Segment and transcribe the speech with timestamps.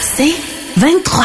[0.00, 0.34] C'est
[0.76, 1.24] 23.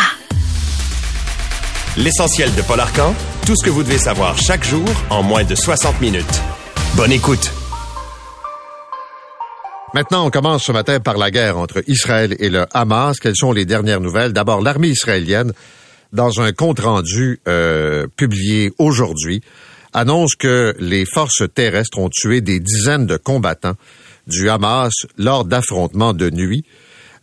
[1.97, 3.13] L'essentiel de Paul Arcan,
[3.45, 6.41] tout ce que vous devez savoir chaque jour en moins de 60 minutes.
[6.95, 7.51] Bonne écoute.
[9.93, 13.17] Maintenant, on commence ce matin par la guerre entre Israël et le Hamas.
[13.19, 14.33] Quelles sont les dernières nouvelles?
[14.33, 15.53] D'abord, l'armée israélienne,
[16.11, 19.41] dans un compte-rendu euh, publié aujourd'hui,
[19.93, 23.75] annonce que les forces terrestres ont tué des dizaines de combattants
[24.27, 26.65] du Hamas lors d'affrontements de nuit.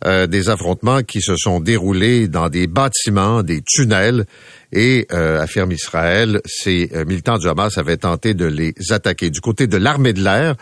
[0.05, 4.25] Euh, des affrontements qui se sont déroulés dans des bâtiments, des tunnels,
[4.73, 9.29] et, euh, affirme Israël, ces euh, militants du Hamas avaient tenté de les attaquer.
[9.29, 10.55] Du côté de l'armée de l'air,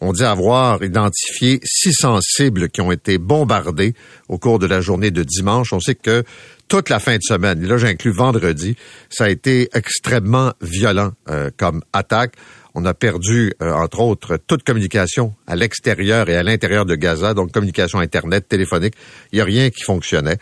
[0.00, 3.92] on dit avoir identifié 600 cibles qui ont été bombardées
[4.28, 5.74] au cours de la journée de dimanche.
[5.74, 6.24] On sait que
[6.66, 8.74] toute la fin de semaine, et là j'inclus vendredi,
[9.10, 11.12] ça a été extrêmement violent
[11.58, 12.34] comme attaque.
[12.74, 17.34] On a perdu, euh, entre autres, toute communication à l'extérieur et à l'intérieur de Gaza,
[17.34, 18.94] donc communication Internet, téléphonique.
[19.32, 20.38] Il n'y a rien qui fonctionnait.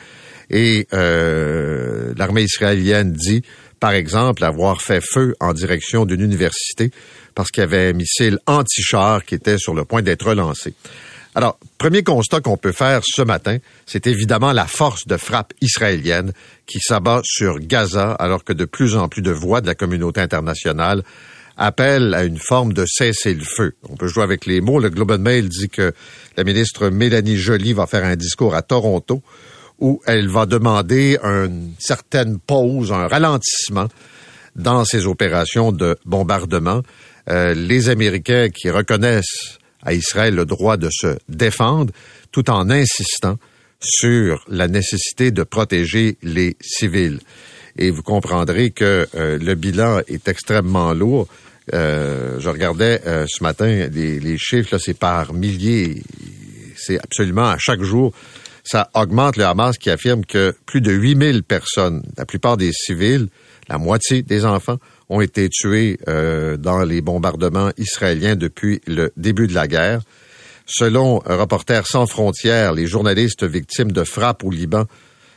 [0.48, 3.42] Et euh, l'armée israélienne dit,
[3.80, 6.90] par exemple, avoir fait feu en direction d'une université
[7.34, 10.74] parce qu'il y avait un missile anti-char qui était sur le point d'être lancé.
[11.34, 16.32] Alors, premier constat qu'on peut faire ce matin, c'est évidemment la force de frappe israélienne
[16.66, 20.20] qui s'abat sur Gaza alors que de plus en plus de voix de la communauté
[20.20, 21.04] internationale
[21.60, 23.74] appelle à une forme de cessez-le-feu.
[23.88, 24.80] On peut jouer avec les mots.
[24.80, 25.92] Le Globe and Mail dit que
[26.36, 29.22] la ministre Mélanie Joly va faire un discours à Toronto
[29.78, 33.88] où elle va demander une certaine pause, un ralentissement
[34.56, 36.82] dans ces opérations de bombardement.
[37.28, 41.92] Euh, les Américains qui reconnaissent à Israël le droit de se défendre
[42.32, 43.36] tout en insistant
[43.80, 47.20] sur la nécessité de protéger les civils.
[47.76, 51.28] Et vous comprendrez que euh, le bilan est extrêmement lourd.
[51.72, 56.02] Euh, je regardais euh, ce matin les, chiffres, c'est par milliers.
[56.76, 58.12] C'est absolument à chaque jour.
[58.64, 63.28] Ça augmente le Hamas qui affirme que plus de 8000 personnes, la plupart des civils,
[63.68, 64.78] la moitié des enfants,
[65.08, 70.00] ont été tués euh, dans les bombardements israéliens depuis le début de la guerre.
[70.66, 74.86] Selon Reporters sans frontières, les journalistes victimes de frappes au Liban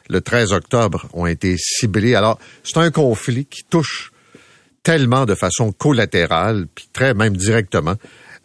[0.09, 2.15] le 13 octobre ont été ciblés.
[2.15, 4.12] Alors, c'est un conflit qui touche
[4.83, 7.95] tellement de façon collatérale, puis très même directement,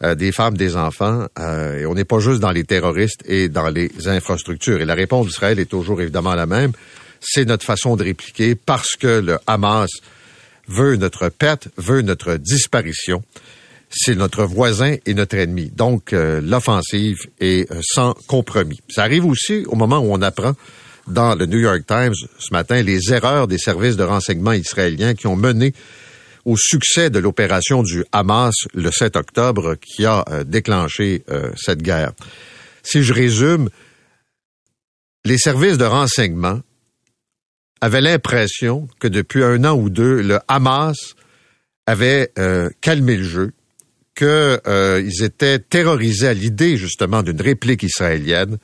[0.03, 1.27] euh, des femmes, des enfants.
[1.37, 4.81] Euh, et on n'est pas juste dans les terroristes et dans les infrastructures.
[4.81, 6.71] Et la réponse d'Israël est toujours évidemment la même.
[7.19, 9.89] C'est notre façon de répliquer parce que le Hamas
[10.69, 13.21] veut notre perte, veut notre disparition.
[13.89, 15.71] C'est notre voisin et notre ennemi.
[15.75, 18.79] Donc, euh, l'offensive est sans compromis.
[18.87, 20.53] Ça arrive aussi au moment où on apprend
[21.07, 25.27] dans le New York Times ce matin les erreurs des services de renseignement israéliens qui
[25.27, 25.73] ont mené
[26.49, 31.83] au succès de l'opération du Hamas le 7 octobre qui a euh, déclenché euh, cette
[31.83, 32.13] guerre.
[32.81, 33.69] Si je résume,
[35.25, 36.61] les services de renseignement
[37.81, 40.97] avaient l'impression que depuis un an ou deux, le Hamas
[41.85, 43.51] avait euh, calmé le jeu,
[44.15, 48.57] qu'ils étaient terrorisés à l'idée justement d'une réplique israélienne,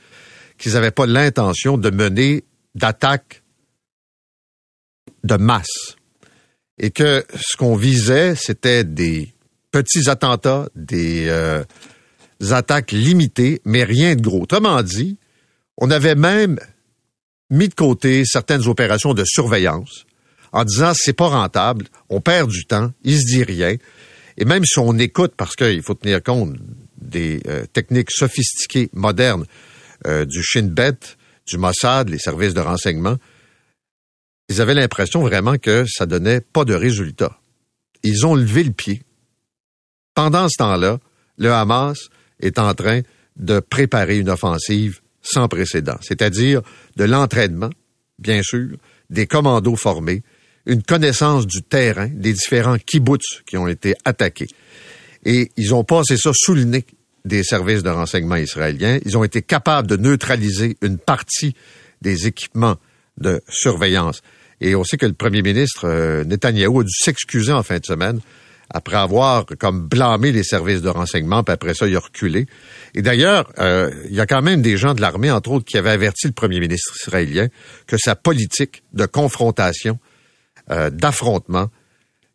[0.58, 3.44] qu'ils n'avaient pas l'intention de mener d'attaques
[5.24, 5.95] de masse
[6.78, 9.34] et que ce qu'on visait, c'était des
[9.72, 11.64] petits attentats, des euh,
[12.52, 14.44] attaques limitées, mais rien de gros.
[14.44, 15.18] Autrement dit,
[15.78, 16.60] on avait même
[17.50, 20.06] mis de côté certaines opérations de surveillance
[20.52, 23.76] en disant c'est pas rentable, on perd du temps, il se dit rien.
[24.38, 26.56] Et même si on écoute, parce qu'il faut tenir compte
[26.98, 29.46] des euh, techniques sophistiquées, modernes,
[30.08, 30.98] euh, du Shin Bet,
[31.46, 33.18] du Mossad, les services de renseignement,
[34.50, 37.40] ils avaient l'impression vraiment que ça donnait pas de résultat.
[38.04, 39.02] Ils ont levé le pied.
[40.14, 41.00] Pendant ce temps-là,
[41.38, 42.10] le Hamas
[42.40, 43.02] est en train
[43.36, 46.62] de préparer une offensive sans précédent, c'est-à-dire
[46.96, 47.72] de l'entraînement,
[48.20, 48.78] bien sûr,
[49.10, 50.24] des commandos formés,
[50.66, 54.48] une connaissance du terrain, des différents kibbutz qui ont été attaqués.
[55.26, 56.86] Et ils ont passé ça sous le nez
[57.24, 59.00] des services de renseignement israéliens.
[59.06, 61.56] Ils ont été capables de neutraliser une partie
[62.02, 62.78] des équipements
[63.18, 64.22] de surveillance.
[64.62, 67.86] Et on sait que le premier ministre euh, Netanyahou a dû s'excuser en fin de
[67.86, 68.20] semaine
[68.70, 72.48] après avoir comme blâmé les services de renseignement, puis après ça, il a reculé.
[72.94, 75.78] Et d'ailleurs, euh, il y a quand même des gens de l'armée, entre autres, qui
[75.78, 77.48] avaient averti le premier ministre israélien
[77.88, 80.00] que sa politique de confrontation,
[80.72, 81.70] euh, d'affrontement,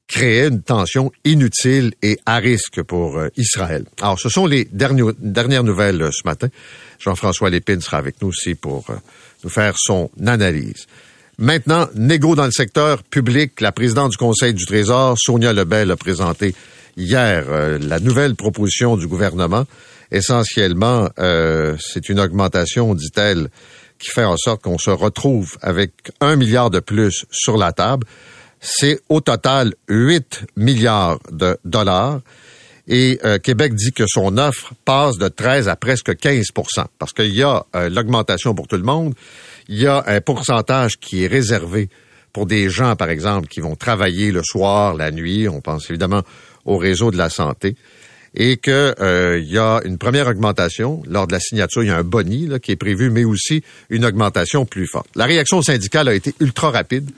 [0.06, 3.84] créait une tension inutile et à risque pour euh, Israël.
[4.00, 6.48] Alors, ce sont les dernières, dernières nouvelles ce matin.
[6.98, 8.86] Jean-François Lépine sera avec nous aussi pour
[9.42, 10.86] nous faire son analyse.
[11.40, 13.62] Maintenant, négo dans le secteur public.
[13.62, 16.54] La présidente du Conseil du Trésor, Sonia Lebel, a présenté
[16.98, 19.64] hier euh, la nouvelle proposition du gouvernement.
[20.12, 23.48] Essentiellement, euh, c'est une augmentation, dit-elle,
[23.98, 28.06] qui fait en sorte qu'on se retrouve avec un milliard de plus sur la table.
[28.60, 32.20] C'est au total 8 milliards de dollars.
[32.92, 37.32] Et euh, Québec dit que son offre passe de 13 à presque 15% parce qu'il
[37.34, 39.14] y a l'augmentation pour tout le monde,
[39.68, 41.88] il y a un pourcentage qui est réservé
[42.32, 45.48] pour des gens, par exemple, qui vont travailler le soir, la nuit.
[45.48, 46.22] On pense évidemment
[46.64, 47.76] au réseau de la santé.
[48.34, 51.02] Et qu'il euh, y a une première augmentation.
[51.08, 54.04] Lors de la signature, il y a un boni qui est prévu, mais aussi une
[54.04, 55.08] augmentation plus forte.
[55.16, 57.10] La réaction syndicale a été ultra rapide.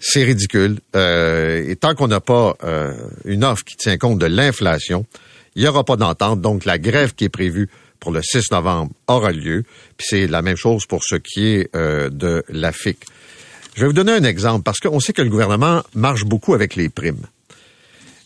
[0.00, 0.78] C'est ridicule.
[0.94, 2.92] Euh, et tant qu'on n'a pas euh,
[3.24, 5.06] une offre qui tient compte de l'inflation,
[5.54, 6.40] il n'y aura pas d'entente.
[6.40, 7.68] Donc, la grève qui est prévue
[8.00, 9.64] pour le 6 novembre aura lieu.
[9.96, 12.98] Puis c'est la même chose pour ce qui est euh, de la FIC.
[13.74, 16.74] Je vais vous donner un exemple parce qu'on sait que le gouvernement marche beaucoup avec
[16.74, 17.24] les primes.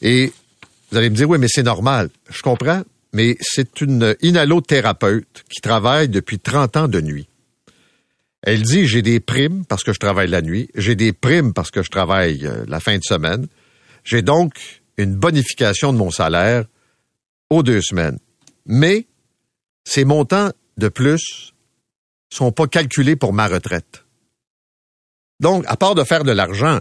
[0.02, 0.32] Et
[0.90, 2.08] vous allez me dire, oui, mais c'est normal.
[2.30, 2.82] Je comprends,
[3.12, 7.28] mais c'est une inhalothérapeute qui travaille depuis 30 ans de nuit.
[8.42, 11.70] Elle dit, j'ai des primes parce que je travaille la nuit, j'ai des primes parce
[11.70, 13.48] que je travaille euh, la fin de semaine,
[14.04, 16.64] j'ai donc une bonification de mon salaire
[17.50, 18.18] aux deux semaines.
[18.66, 19.06] Mais
[19.84, 21.52] ces montants de plus
[22.30, 24.04] sont pas calculés pour ma retraite.
[25.40, 26.80] Donc, à part de faire de l'argent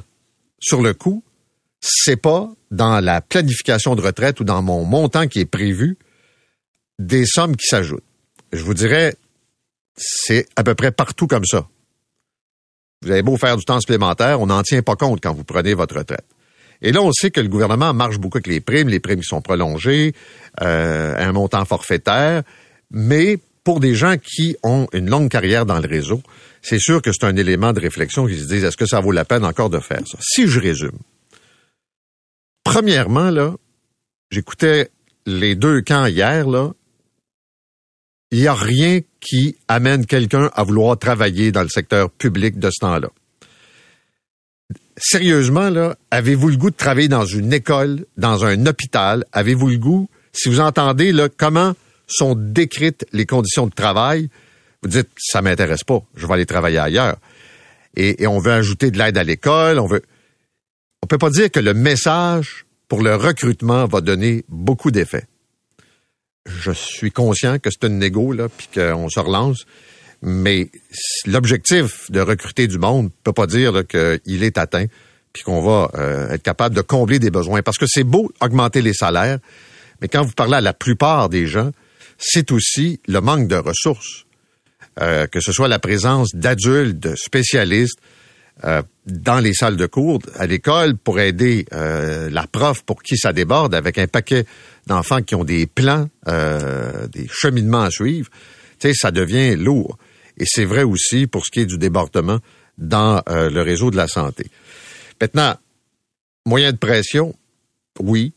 [0.59, 1.23] sur le coup,
[1.81, 5.97] c'est pas dans la planification de retraite ou dans mon montant qui est prévu
[6.99, 8.03] des sommes qui s'ajoutent.
[8.53, 9.15] Je vous dirais,
[9.97, 11.67] c'est à peu près partout comme ça.
[13.01, 15.73] Vous avez beau faire du temps supplémentaire, on n'en tient pas compte quand vous prenez
[15.73, 16.25] votre retraite.
[16.81, 19.27] Et là, on sait que le gouvernement marche beaucoup avec les primes, les primes qui
[19.27, 20.13] sont prolongées,
[20.61, 22.43] euh, un montant forfaitaire
[22.91, 26.21] mais pour des gens qui ont une longue carrière dans le réseau,
[26.61, 29.11] c'est sûr que c'est un élément de réflexion qui se disent est-ce que ça vaut
[29.11, 30.17] la peine encore de faire ça?
[30.21, 30.97] Si je résume.
[32.63, 33.55] Premièrement, là,
[34.31, 34.89] j'écoutais
[35.25, 36.71] les deux camps hier, là.
[38.31, 42.69] Il n'y a rien qui amène quelqu'un à vouloir travailler dans le secteur public de
[42.69, 43.09] ce temps-là.
[44.97, 49.25] Sérieusement, là, avez-vous le goût de travailler dans une école, dans un hôpital?
[49.31, 51.75] Avez-vous le goût, si vous entendez, là, comment
[52.07, 54.29] sont décrites les conditions de travail,
[54.83, 57.17] vous dites ça m'intéresse pas, je vais aller travailler ailleurs.
[57.95, 60.03] Et, on veut ajouter de l'aide à l'école, on veut.
[61.01, 65.25] On peut pas dire que le message pour le recrutement va donner beaucoup d'effets.
[66.45, 69.65] Je suis conscient que c'est une négo là, puis qu'on se relance,
[70.21, 70.69] mais
[71.25, 74.87] l'objectif de recruter du monde peut pas dire qu'il est atteint
[75.35, 77.61] puis qu'on va euh, être capable de combler des besoins.
[77.61, 79.39] Parce que c'est beau augmenter les salaires,
[79.99, 81.71] mais quand vous parlez à la plupart des gens,
[82.17, 84.25] c'est aussi le manque de ressources,
[85.01, 87.99] euh, que ce soit la présence d'adultes, de spécialistes
[88.63, 93.17] euh, dans les salles de cours, à l'école, pour aider euh, la prof pour qui
[93.17, 94.45] ça déborde, avec un paquet
[94.87, 98.29] d'enfants qui ont des plans, des cheminements à suivre.
[98.79, 99.97] Tu sais, ça devient lourd.
[100.37, 102.39] Et c'est vrai aussi pour ce qui est du débordement
[102.77, 104.45] dans le réseau de la santé.
[105.19, 105.55] Maintenant,
[106.45, 107.33] moyen de pression,
[107.99, 108.33] oui,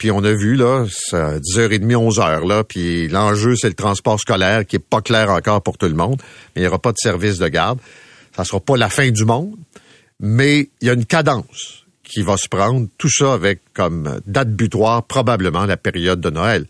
[0.00, 4.76] puis on a vu, là, 10h30, 11h, là, puis l'enjeu, c'est le transport scolaire qui
[4.76, 6.22] est pas clair encore pour tout le monde.
[6.56, 7.78] Mais il n'y aura pas de service de garde.
[8.44, 9.58] Ça sera pas la fin du monde,
[10.18, 14.50] mais il y a une cadence qui va se prendre, tout ça avec comme date
[14.50, 16.66] butoir probablement la période de Noël.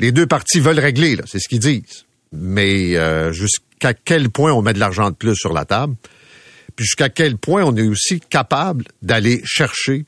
[0.00, 2.04] Les deux parties veulent régler, là, c'est ce qu'ils disent.
[2.32, 5.94] Mais euh, jusqu'à quel point on met de l'argent de plus sur la table,
[6.76, 10.04] puis jusqu'à quel point on est aussi capable d'aller chercher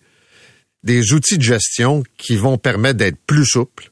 [0.82, 3.90] des outils de gestion qui vont permettre d'être plus souple,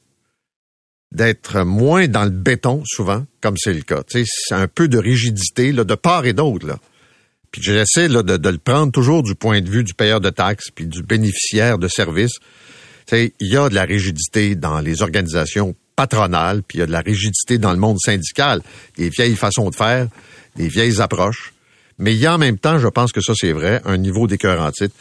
[1.12, 4.02] d'être moins dans le béton souvent, comme c'est le cas.
[4.08, 6.66] C'est un peu de rigidité là, de part et d'autre.
[6.66, 6.78] Là.
[7.50, 10.30] Puis j'essaie là, de, de, le prendre toujours du point de vue du payeur de
[10.30, 12.36] taxes puis du bénéficiaire de services.
[13.12, 16.92] Il y a de la rigidité dans les organisations patronales, puis il y a de
[16.92, 18.60] la rigidité dans le monde syndical,
[18.96, 20.08] des vieilles façons de faire,
[20.56, 21.54] des vieilles approches.
[21.98, 24.26] Mais il y a en même temps, je pense que ça c'est vrai, un niveau
[24.26, 24.94] d'écœur en titre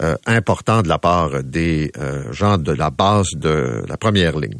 [0.00, 4.58] euh, important de la part des euh, gens de la base de la première ligne.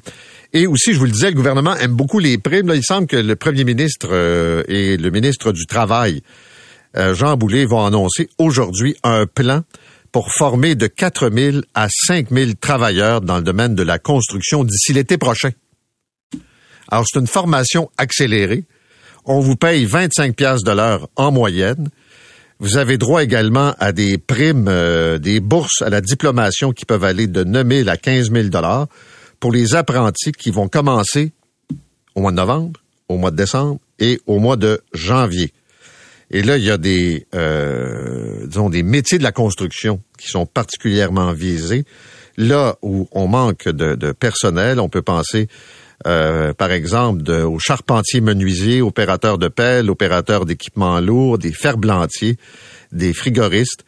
[0.53, 2.73] Et aussi, je vous le disais, le gouvernement aime beaucoup les primes.
[2.75, 6.23] il semble que le premier ministre euh, et le ministre du Travail,
[6.95, 9.63] Jean Boulet, vont annoncer aujourd'hui un plan
[10.13, 14.65] pour former de 4 000 à 5 000 travailleurs dans le domaine de la construction
[14.65, 15.51] d'ici l'été prochain.
[16.91, 18.65] Alors, c'est une formation accélérée.
[19.25, 21.91] On vous paye 25 pièces de l'heure en moyenne.
[22.61, 27.05] Vous avez droit également à des primes, euh, des bourses à la diplomation qui peuvent
[27.05, 28.89] aller de 9 000 à 15 000 dollars
[29.41, 31.33] pour les apprentis qui vont commencer
[32.15, 35.53] au mois de novembre, au mois de décembre et au mois de janvier.
[36.31, 40.45] Et là, il y a des, euh, disons, des métiers de la construction qui sont
[40.45, 41.85] particulièrement visés.
[42.37, 45.49] Là où on manque de, personnel, on peut penser
[46.07, 52.37] euh, par exemple, aux charpentiers menuisiers, opérateurs de pelle, opérateurs d'équipements lourds, des ferblantiers,
[52.93, 53.85] des frigoristes.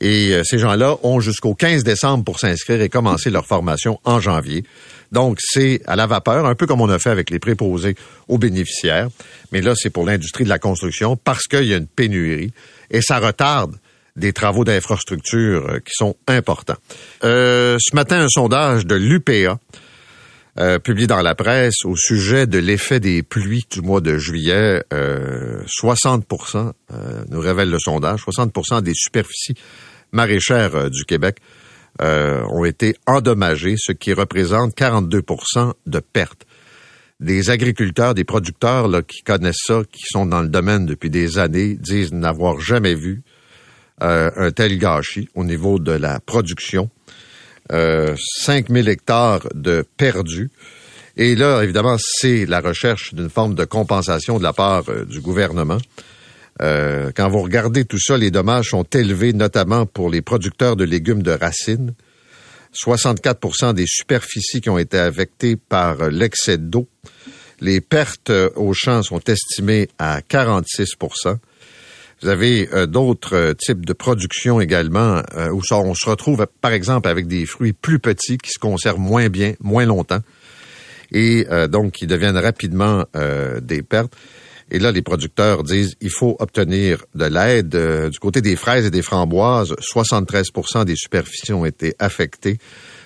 [0.00, 4.20] Et euh, ces gens-là ont jusqu'au 15 décembre pour s'inscrire et commencer leur formation en
[4.20, 4.64] janvier.
[5.12, 7.94] Donc, c'est à la vapeur, un peu comme on a fait avec les préposés
[8.26, 9.08] aux bénéficiaires.
[9.52, 12.52] Mais là, c'est pour l'industrie de la construction parce qu'il y a une pénurie
[12.90, 13.76] et ça retarde
[14.16, 16.76] des travaux d'infrastructure euh, qui sont importants.
[17.24, 19.58] Euh, ce matin, un sondage de l'UPA
[20.58, 24.84] euh, publié dans la presse au sujet de l'effet des pluies du mois de juillet.
[24.92, 29.54] Euh, 60% euh, nous révèle le sondage, 60% des superficies
[30.12, 31.38] maraîchères euh, du Québec
[32.00, 36.44] ont été endommagées, ce qui représente 42% de pertes.
[37.20, 41.38] Des agriculteurs, des producteurs là, qui connaissent ça, qui sont dans le domaine depuis des
[41.38, 43.22] années, disent n'avoir jamais vu
[44.00, 46.90] un tel gâchis au niveau de la production
[47.72, 50.50] euh, 5000 hectares de perdus.
[51.16, 55.20] Et là, évidemment, c'est la recherche d'une forme de compensation de la part euh, du
[55.20, 55.78] gouvernement.
[56.62, 60.84] Euh, quand vous regardez tout ça, les dommages sont élevés, notamment pour les producteurs de
[60.84, 61.94] légumes de racines.
[62.74, 66.88] 64% des superficies qui ont été affectées par l'excès d'eau.
[67.60, 70.96] Les pertes aux champs sont estimées à 46
[72.24, 76.46] vous avez euh, d'autres euh, types de production également euh, où ça, on se retrouve,
[76.62, 80.20] par exemple, avec des fruits plus petits qui se conservent moins bien, moins longtemps,
[81.12, 83.04] et donc qui deviennent rapidement
[83.62, 84.16] des pertes.
[84.70, 88.10] Et là, les producteurs disent il faut obtenir de l'aide.
[88.10, 92.58] du côté des fraises et des framboises, 73% des superficies ont été affectées.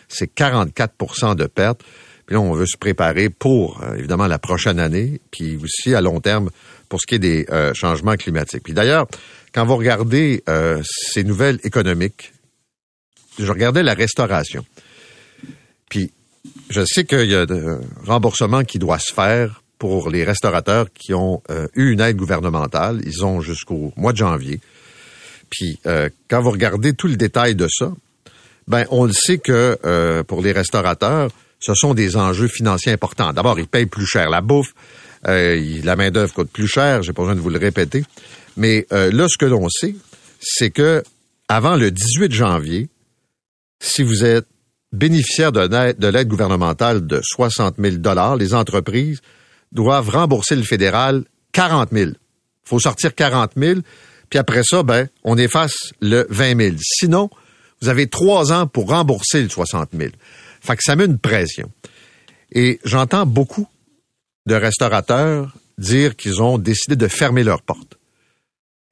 [0.07, 1.83] C'est 44% de pertes.
[2.25, 6.21] Puis là, on veut se préparer pour, évidemment, la prochaine année, puis aussi à long
[6.21, 6.51] terme
[6.89, 8.63] pour ce qui est des euh, changements climatiques.
[8.63, 9.07] Puis d'ailleurs,
[9.53, 12.33] quand vous regardez euh, ces nouvelles économiques,
[13.39, 14.65] je regardais la restauration.
[15.89, 16.13] Puis
[16.71, 21.15] je sais qu'il y a un remboursement qui doit se faire pour les restaurateurs qui
[21.15, 23.01] ont euh, eu une aide gouvernementale.
[23.07, 24.61] Ils ont jusqu'au mois de janvier.
[25.51, 25.81] Puis
[26.29, 27.91] quand vous regardez tout le détail de ça,
[28.67, 33.33] ben on le sait que pour les restaurateurs, ce sont des enjeux financiers importants.
[33.33, 34.75] D'abord, ils payent plus cher la bouffe.
[35.27, 38.05] Euh, la main-d'œuvre coûte plus cher, j'ai pas besoin de vous le répéter.
[38.57, 39.95] Mais euh, là, ce que l'on sait,
[40.41, 41.03] c'est que
[41.49, 42.89] avant le 18 janvier,
[43.81, 44.47] si vous êtes
[44.93, 49.21] bénéficiaire de l'aide gouvernementale de 60 000 les entreprises
[49.73, 52.11] doivent rembourser le fédéral 40 000.
[52.11, 52.15] Il
[52.65, 53.81] faut sortir 40 000,
[54.31, 56.77] puis après ça, ben, on efface le 20 000.
[56.81, 57.31] Sinon,
[57.81, 60.11] vous avez trois ans pour rembourser le 60 000.
[60.61, 61.71] Fait que ça met une pression.
[62.53, 63.69] Et j'entends beaucoup
[64.49, 67.99] de restaurateurs dire qu'ils ont décidé de fermer leurs portes.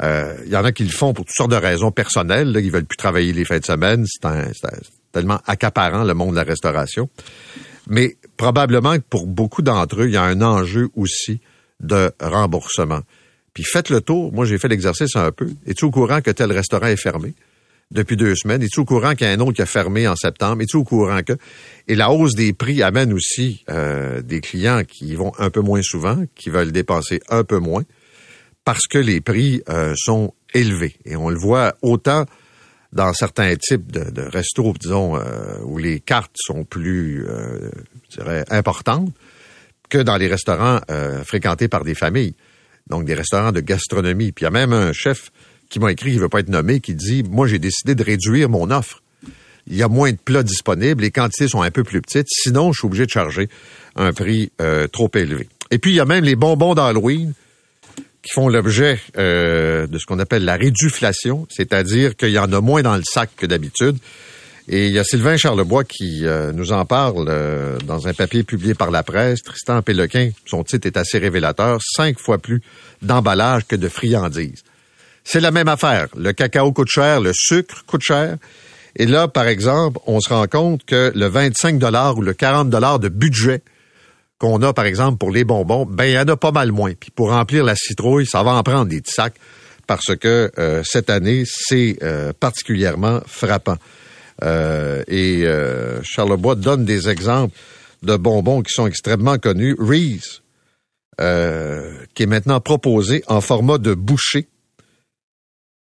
[0.00, 2.52] Il euh, y en a qui le font pour toutes sortes de raisons personnelles.
[2.52, 4.04] Là, ils veulent plus travailler les fins de semaine.
[4.06, 4.68] C'est
[5.10, 7.08] tellement accaparant le monde de la restauration.
[7.88, 11.40] Mais probablement que pour beaucoup d'entre eux, il y a un enjeu aussi
[11.80, 13.00] de remboursement.
[13.54, 14.32] Puis faites le tour.
[14.32, 15.48] Moi, j'ai fait l'exercice un peu.
[15.66, 17.34] Es-tu au courant que tel restaurant est fermé?
[17.90, 18.62] Depuis deux semaines?
[18.62, 20.62] Es-tu au courant qu'il y a un autre qui a fermé en septembre?
[20.62, 21.34] Es-tu au courant que...
[21.88, 25.60] Et la hausse des prix amène aussi euh, des clients qui y vont un peu
[25.60, 27.84] moins souvent, qui veulent dépenser un peu moins,
[28.64, 30.96] parce que les prix euh, sont élevés.
[31.04, 32.26] Et on le voit autant
[32.92, 37.26] dans certains types de, de restos, disons, euh, où les cartes sont plus,
[38.10, 39.12] je dirais, importantes,
[39.88, 40.80] que dans les restaurants
[41.24, 42.34] fréquentés par des familles.
[42.88, 44.32] Donc, des restaurants de gastronomie.
[44.32, 45.30] Puis il y a même un chef
[45.68, 48.49] qui m'a écrit, il veut pas être nommé, qui dit, moi, j'ai décidé de réduire
[48.49, 49.02] mon offre.
[49.68, 52.73] Il y a moins de plats disponibles, les quantités sont un peu plus petites, sinon,
[52.73, 53.49] je suis obligé de charger
[53.96, 55.49] un prix euh, trop élevé.
[55.70, 57.32] Et puis, il y a même les bonbons d'Halloween
[58.23, 62.61] qui font l'objet euh, de ce qu'on appelle la réduflation, c'est-à-dire qu'il y en a
[62.61, 63.96] moins dans le sac que d'habitude.
[64.68, 68.75] Et il y a Sylvain Charlebois qui euh, nous en parle dans un papier publié
[68.75, 69.42] par la presse.
[69.42, 72.62] Tristan Péloquin, son titre est assez révélateur, cinq fois plus
[73.00, 74.64] d'emballage que de friandises.
[75.28, 76.06] C'est la même affaire.
[76.16, 78.37] Le cacao coûte cher, le sucre coûte cher.
[78.95, 81.83] Et là, par exemple, on se rend compte que le 25
[82.16, 83.62] ou le 40 de budget
[84.38, 86.92] qu'on a, par exemple, pour les bonbons, ben, il y en a pas mal moins.
[86.99, 89.35] Puis pour remplir la citrouille, ça va en prendre des sacs
[89.88, 93.78] parce que euh, cette année, c'est euh, particulièrement frappant.
[94.45, 97.56] Euh, et euh, Charlebois donne des exemples
[98.04, 99.75] de bonbons qui sont extrêmement connus.
[99.80, 100.42] Reese,
[101.18, 104.47] qui est maintenant proposé en format de bouchée.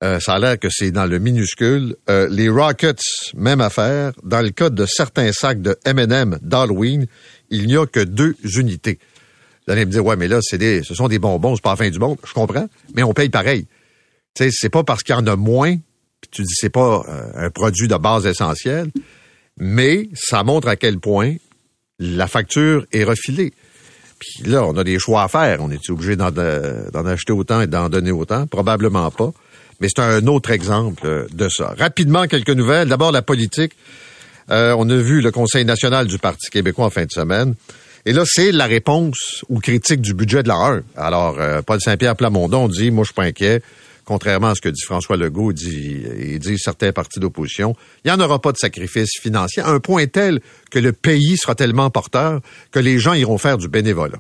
[0.05, 1.95] Euh, ça a l'air que c'est dans le minuscule.
[2.09, 3.01] Euh, les Rockets,
[3.35, 4.11] même affaire.
[4.23, 7.07] Dans le cas de certains sacs de M&M d'Halloween,
[7.49, 8.99] il n'y a que deux unités.
[9.65, 11.71] Vous allez me dire, ouais, mais là, c'est des, ce sont des bonbons, c'est pas
[11.71, 12.17] la fin du monde.
[12.23, 13.65] Je comprends, mais on paye pareil.
[14.35, 15.75] Tu sais, c'est pas parce qu'il y en a moins,
[16.21, 18.91] puis tu dis c'est pas euh, un produit de base essentiel,
[19.57, 21.35] mais ça montre à quel point
[21.97, 23.53] la facture est refilée.
[24.19, 25.59] Puis là, on a des choix à faire.
[25.61, 28.45] On est obligé d'en, de- d'en acheter autant et d'en donner autant?
[28.47, 29.31] Probablement pas.
[29.79, 31.75] Mais c'est un autre exemple euh, de ça.
[31.77, 32.87] Rapidement, quelques nouvelles.
[32.87, 33.73] D'abord, la politique.
[34.51, 37.55] Euh, on a vu le Conseil national du Parti québécois en fin de semaine.
[38.05, 40.83] Et là, c'est la réponse aux critiques du budget de la 1.
[40.95, 43.61] Alors, euh, Paul Saint-Pierre Plamondon dit, moi, je suis pas inquiet.
[44.05, 48.15] Contrairement à ce que dit François Legault dit, et dit certains partis d'opposition, il n'y
[48.15, 52.39] en aura pas de sacrifice financier, un point tel que le pays sera tellement porteur
[52.69, 54.19] que les gens iront faire du bénévolat.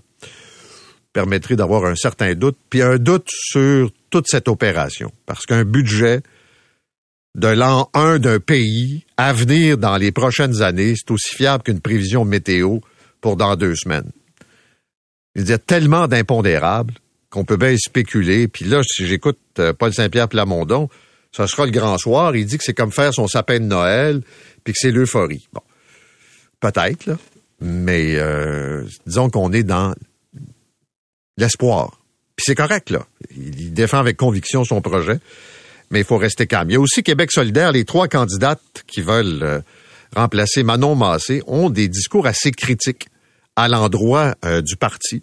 [1.13, 5.11] Permettrait d'avoir un certain doute, puis un doute sur toute cette opération.
[5.25, 6.21] Parce qu'un budget
[7.35, 11.81] de l'an 1 d'un pays à venir dans les prochaines années, c'est aussi fiable qu'une
[11.81, 12.79] prévision météo
[13.19, 14.09] pour dans deux semaines.
[15.35, 16.93] Il y a tellement d'impondérables
[17.29, 18.47] qu'on peut bien spéculer.
[18.47, 20.87] Puis là, si j'écoute euh, Paul Saint-Pierre Plamondon,
[21.33, 22.37] ça sera le grand soir.
[22.37, 24.21] Il dit que c'est comme faire son sapin de Noël,
[24.63, 25.49] puis que c'est l'euphorie.
[25.51, 25.61] Bon,
[26.61, 27.17] peut-être, là.
[27.59, 29.93] Mais euh, disons qu'on est dans
[31.35, 31.99] l'espoir.
[32.35, 33.05] Puis c'est correct, là.
[33.35, 35.19] Il, défend avec conviction son projet,
[35.89, 36.69] mais il faut rester calme.
[36.69, 37.71] Il y a aussi Québec solidaire.
[37.71, 39.59] Les trois candidates qui veulent euh,
[40.15, 43.07] remplacer Manon Massé ont des discours assez critiques
[43.55, 45.21] à l'endroit euh, du parti.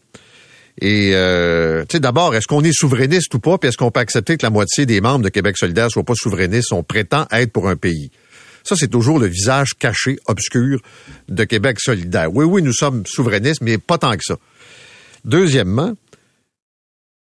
[0.80, 3.58] Et, euh, tu sais, d'abord, est-ce qu'on est souverainiste ou pas?
[3.58, 6.14] Puis est-ce qu'on peut accepter que la moitié des membres de Québec solidaire soient pas
[6.16, 6.72] souverainistes?
[6.72, 8.10] On prétend être pour un pays?
[8.64, 10.80] Ça, c'est toujours le visage caché, obscur
[11.28, 12.32] de Québec solidaire.
[12.32, 14.36] Oui, oui, nous sommes souverainistes, mais pas tant que ça.
[15.24, 15.94] Deuxièmement,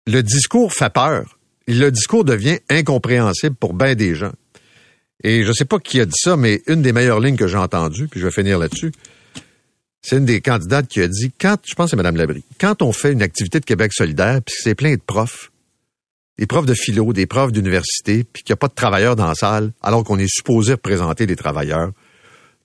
[0.07, 1.37] le discours fait peur.
[1.67, 4.31] Le discours devient incompréhensible pour bien des gens.
[5.23, 7.57] Et je sais pas qui a dit ça, mais une des meilleures lignes que j'ai
[7.57, 8.91] entendues, puis je vais finir là-dessus,
[10.01, 12.81] c'est une des candidates qui a dit, quand, je pense que c'est Mme Labrie, quand
[12.81, 15.51] on fait une activité de Québec solidaire, puis c'est plein de profs,
[16.37, 19.27] des profs de philo, des profs d'université, puis qu'il n'y a pas de travailleurs dans
[19.27, 21.91] la salle, alors qu'on est supposé représenter des travailleurs,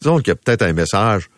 [0.01, 1.31] disons qu'il y a peut-être un message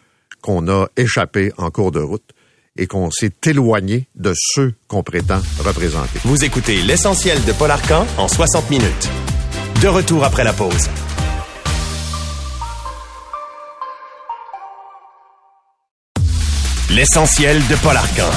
[0.42, 2.34] qu'on a échappé en cours de route
[2.76, 6.18] et qu'on s'est éloigné de ceux qu'on prétend représenter.
[6.24, 9.08] Vous écoutez l'essentiel de Paul Arcan en 60 minutes.
[9.82, 10.88] De retour après la pause.
[16.90, 18.30] L'essentiel de Paul Arcan.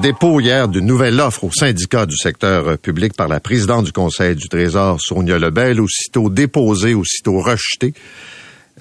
[0.00, 3.92] Dépôt hier d'une nouvelle offre au syndicat du secteur euh, public par la présidente du
[3.92, 7.94] Conseil du Trésor, Sonia Lebel, aussitôt déposée, aussitôt rejetée.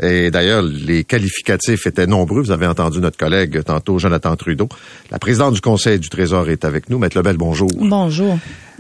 [0.02, 2.42] Et d'ailleurs, les qualificatifs étaient nombreux.
[2.42, 4.70] Vous avez entendu notre collègue tantôt, Jonathan Trudeau.
[5.12, 7.00] La présidente du Conseil du Trésor est avec nous.
[7.00, 7.70] Maître Lebel, bonjour.
[7.78, 8.38] Bonjour.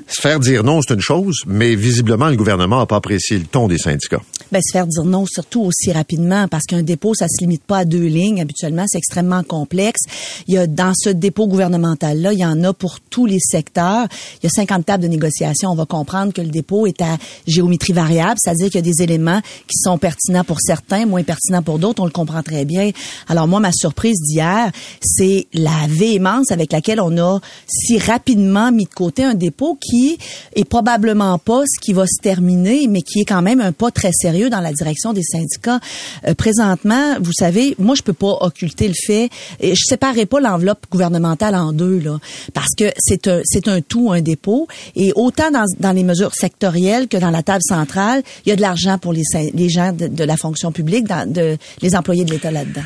[0.10, 3.46] Se faire dire non, c'est une chose, mais visiblement, le gouvernement n'a pas apprécié le
[3.46, 4.22] ton des syndicats.
[4.54, 7.80] Ben, se faire dire non, surtout aussi rapidement, parce qu'un dépôt, ça se limite pas
[7.80, 8.40] à deux lignes.
[8.40, 10.00] Habituellement, c'est extrêmement complexe.
[10.48, 14.08] Il y a, dans ce dépôt gouvernemental-là, il y en a pour tous les secteurs.
[14.42, 15.72] Il y a 50 tables de négociation.
[15.72, 19.04] On va comprendre que le dépôt est à géométrie variable, c'est-à-dire qu'il y a des
[19.04, 22.02] éléments qui sont pertinents pour certains, moins pertinents pour d'autres.
[22.02, 22.92] On le comprend très bien.
[23.28, 28.86] Alors, moi, ma surprise d'hier, c'est la véhémence avec laquelle on a si rapidement mis
[28.86, 29.97] de côté un dépôt qui
[30.56, 33.92] est probablement pas ce qui va se terminer, mais qui est quand même un pas
[33.92, 35.80] très sérieux dans la direction des syndicats.
[36.28, 39.30] Euh, présentement, vous savez, moi je peux pas occulter le fait,
[39.60, 42.20] et je séparerai pas l'enveloppe gouvernementale en deux là,
[42.54, 46.34] parce que c'est un c'est un tout, un dépôt, et autant dans, dans les mesures
[46.34, 49.92] sectorielles que dans la table centrale, il y a de l'argent pour les les gens
[49.92, 52.84] de, de la fonction publique, de les employés de l'État là-dedans.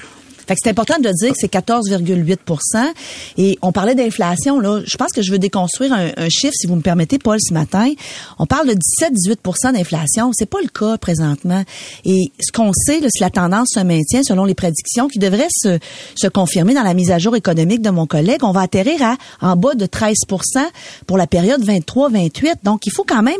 [0.51, 2.91] Fait que c'est important de dire que c'est 14,8%
[3.37, 4.81] Et on parlait d'inflation, là.
[4.85, 7.89] Je pense que je veux déconstruire un, chiffre, si vous me permettez, Paul, ce matin.
[8.37, 10.31] On parle de 17-18% d'inflation.
[10.33, 11.63] C'est pas le cas présentement.
[12.03, 15.47] Et ce qu'on sait, là, si la tendance se maintient selon les prédictions qui devraient
[15.49, 15.79] se,
[16.15, 19.15] se confirmer dans la mise à jour économique de mon collègue, on va atterrir à
[19.39, 20.17] en bas de 13%
[21.07, 22.55] pour la période 23-28.
[22.63, 23.39] Donc, il faut quand même,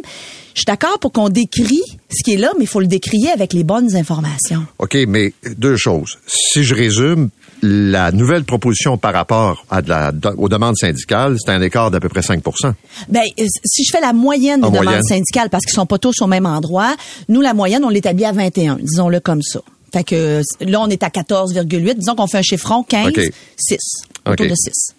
[0.54, 3.30] je suis d'accord pour qu'on décrit ce qui est là, mais il faut le décrier
[3.30, 4.66] avec les bonnes informations.
[4.80, 6.18] OK, mais deux choses.
[6.28, 7.30] Si je résume,
[7.62, 12.00] la nouvelle proposition par rapport à de la, aux demandes syndicales, c'est un écart d'à
[12.00, 12.74] peu près 5%
[13.10, 16.22] Ben, euh, si je fais la moyenne des demandes syndicales, parce qu'ils sont pas tous
[16.22, 16.96] au même endroit,
[17.30, 19.62] nous, la moyenne, on l'établit à 21, disons-le comme ça.
[19.94, 21.96] Fait que là, on est à 14,8.
[21.96, 23.20] Disons qu'on fait un chiffron 15, OK.
[23.58, 23.78] 6.
[24.26, 24.96] Autour de 6.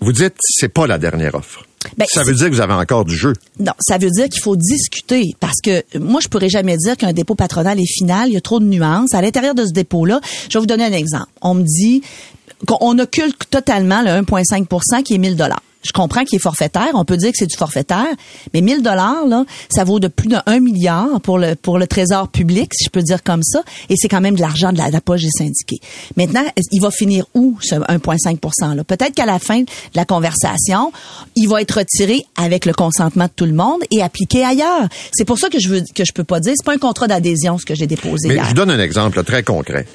[0.00, 1.64] Vous dites, c'est pas la dernière offre.
[1.96, 3.32] Ben, ça veut dire que vous avez encore du jeu.
[3.58, 7.12] Non, ça veut dire qu'il faut discuter parce que moi je pourrais jamais dire qu'un
[7.12, 10.04] dépôt patronal est final, il y a trop de nuances à l'intérieur de ce dépôt
[10.04, 10.20] là.
[10.48, 11.28] Je vais vous donner un exemple.
[11.40, 12.02] On me dit
[12.66, 15.62] qu'on occulte totalement le 1.5% qui est 1000 dollars.
[15.82, 18.06] Je comprends qu'il est forfaitaire, on peut dire que c'est du forfaitaire,
[18.52, 21.86] mais 1000 dollars là, ça vaut de plus de 1 milliard pour le pour le
[21.86, 24.78] trésor public, si je peux dire comme ça, et c'est quand même de l'argent de
[24.78, 25.80] la, de la poche des syndiqués.
[26.16, 28.84] Maintenant, il va finir où ce 1.5% là?
[28.84, 30.92] Peut-être qu'à la fin de la conversation,
[31.36, 34.88] il va être retiré avec le consentement de tout le monde et appliqué ailleurs.
[35.12, 37.06] C'est pour ça que je veux que je peux pas dire, c'est pas un contrat
[37.06, 38.44] d'adhésion ce que j'ai déposé Mais hier.
[38.44, 39.86] je vous donne un exemple très concret.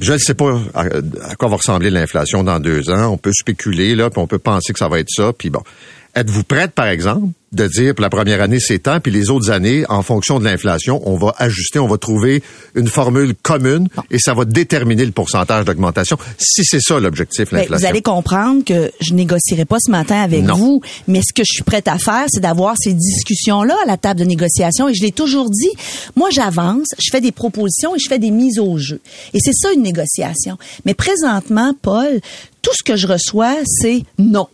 [0.00, 3.08] Je ne sais pas à, quoi va ressembler l'inflation dans deux ans.
[3.12, 5.32] On peut spéculer, là, puis on peut penser que ça va être ça.
[5.32, 5.62] Puis bon,
[6.14, 9.50] êtes-vous prête, par exemple, de dire pour la première année c'est tant, puis les autres
[9.50, 12.42] années, en fonction de l'inflation, on va ajuster, on va trouver
[12.74, 16.18] une formule commune et ça va déterminer le pourcentage d'augmentation.
[16.36, 17.78] Si c'est ça l'objectif, Ben, l'inflation.
[17.86, 20.56] vous allez comprendre que je négocierai pas ce matin avec Non.
[20.56, 23.96] vous, mais ce que je suis prête à faire, c'est d'avoir ces discussions-là à la
[23.96, 24.86] table de négociation.
[24.90, 25.70] Et je l'ai toujours dit,
[26.16, 29.00] moi j'avance, je fais des propositions et je fais des mises au jeu.
[29.32, 30.58] Et c'est ça une négociation.
[30.84, 32.20] Mais présentement, Paul,
[32.60, 34.48] tout ce que je reçois, c'est non,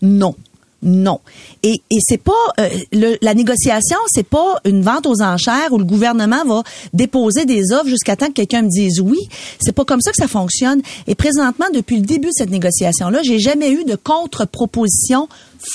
[0.00, 0.34] non.
[0.82, 1.20] Non.
[1.64, 5.84] Et, et c'est pas euh, la négociation, c'est pas une vente aux enchères où le
[5.84, 6.62] gouvernement va
[6.92, 9.18] déposer des offres jusqu'à temps que quelqu'un me dise oui.
[9.60, 10.80] C'est pas comme ça que ça fonctionne.
[11.08, 15.28] Et présentement, depuis le début de cette négociation-là, j'ai jamais eu de contre-proposition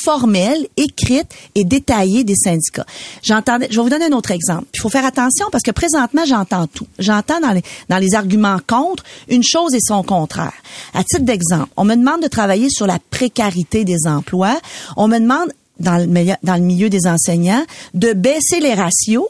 [0.04, 2.86] formelle, écrite et détaillée des syndicats.
[3.22, 4.66] J'entendais, je vais vous donner un autre exemple.
[4.74, 6.88] Il faut faire attention parce que présentement, j'entends tout.
[7.00, 10.54] J'entends dans les, dans les arguments contre une chose et son contraire.
[10.94, 14.60] À titre d'exemple, on me demande de travailler sur la précarité des emplois.
[14.98, 19.28] On me demande dans le, dans le milieu des enseignants, de baisser les ratios.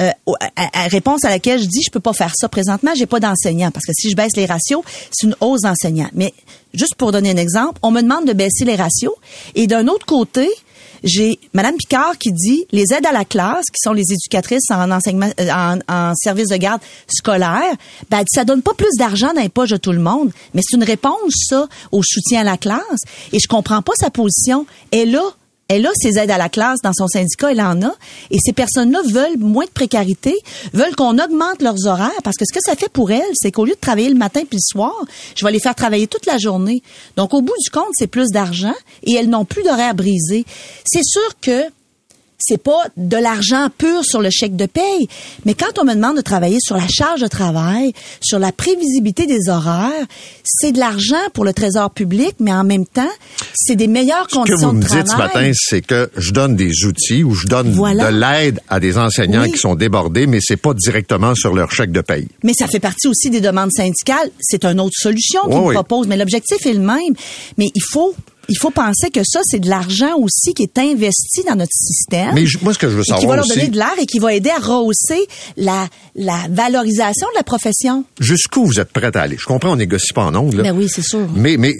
[0.00, 0.10] Euh,
[0.56, 3.70] à- réponse à laquelle je dis, je peux pas faire ça présentement, j'ai pas d'enseignants
[3.70, 6.10] parce que si je baisse les ratios, c'est une hausse d'enseignants.
[6.14, 6.32] Mais
[6.74, 9.12] juste pour donner un exemple, on me demande de baisser les ratios
[9.54, 10.48] et d'un autre côté,
[11.02, 14.90] j'ai Madame Picard qui dit les aides à la classe, qui sont les éducatrices en
[14.90, 17.74] enseignement, euh, en, en service de garde scolaire,
[18.10, 20.76] ben ça donne pas plus d'argent dans les poches de tout le monde, mais c'est
[20.76, 23.00] une réponse ça au soutien à la classe.
[23.32, 24.66] Et je comprends pas sa position.
[24.92, 25.22] Elle a
[25.70, 27.94] elle a ses aides à la classe dans son syndicat, elle en a.
[28.32, 30.36] Et ces personnes-là veulent moins de précarité,
[30.72, 33.64] veulent qu'on augmente leurs horaires, parce que ce que ça fait pour elles, c'est qu'au
[33.64, 34.92] lieu de travailler le matin puis le soir,
[35.36, 36.82] je vais les faire travailler toute la journée.
[37.16, 40.44] Donc, au bout du compte, c'est plus d'argent et elles n'ont plus d'horaires brisés.
[40.84, 41.62] C'est sûr que
[42.40, 45.08] c'est pas de l'argent pur sur le chèque de paye,
[45.44, 49.26] mais quand on me demande de travailler sur la charge de travail, sur la prévisibilité
[49.26, 50.06] des horaires,
[50.44, 53.08] c'est de l'argent pour le trésor public, mais en même temps,
[53.54, 55.28] c'est des meilleures Ce que conditions vous me de dites travail.
[55.30, 58.10] ce matin, c'est que je donne des outils ou je donne Voilà.
[58.10, 59.52] de l'aide à des enseignants Oui.
[59.52, 62.26] qui sont débordés, mais c'est pas directement sur leur chèque de paye.
[62.42, 64.30] Mais ça fait partie aussi des demandes syndicales.
[64.40, 67.14] C'est une autre solution qu'ils Oui, proposent, mais l'objectif est le même.
[67.58, 68.14] Mais il faut,
[68.50, 72.32] il faut penser que ça, c'est de l'argent aussi qui est investi dans notre système.
[72.34, 73.76] Mais je- moi, ce que je veux et qui va savoir leur aussi- donner de
[73.76, 78.04] l'air et qui va aider à rehausser la, la valorisation de la profession.
[78.20, 79.36] Jusqu'où vous êtes prête à aller?
[79.38, 80.62] Je comprends, on négocie pas en ondes, là.
[80.64, 81.26] Ben oui, c'est sûr.
[81.34, 81.74] Mais, mais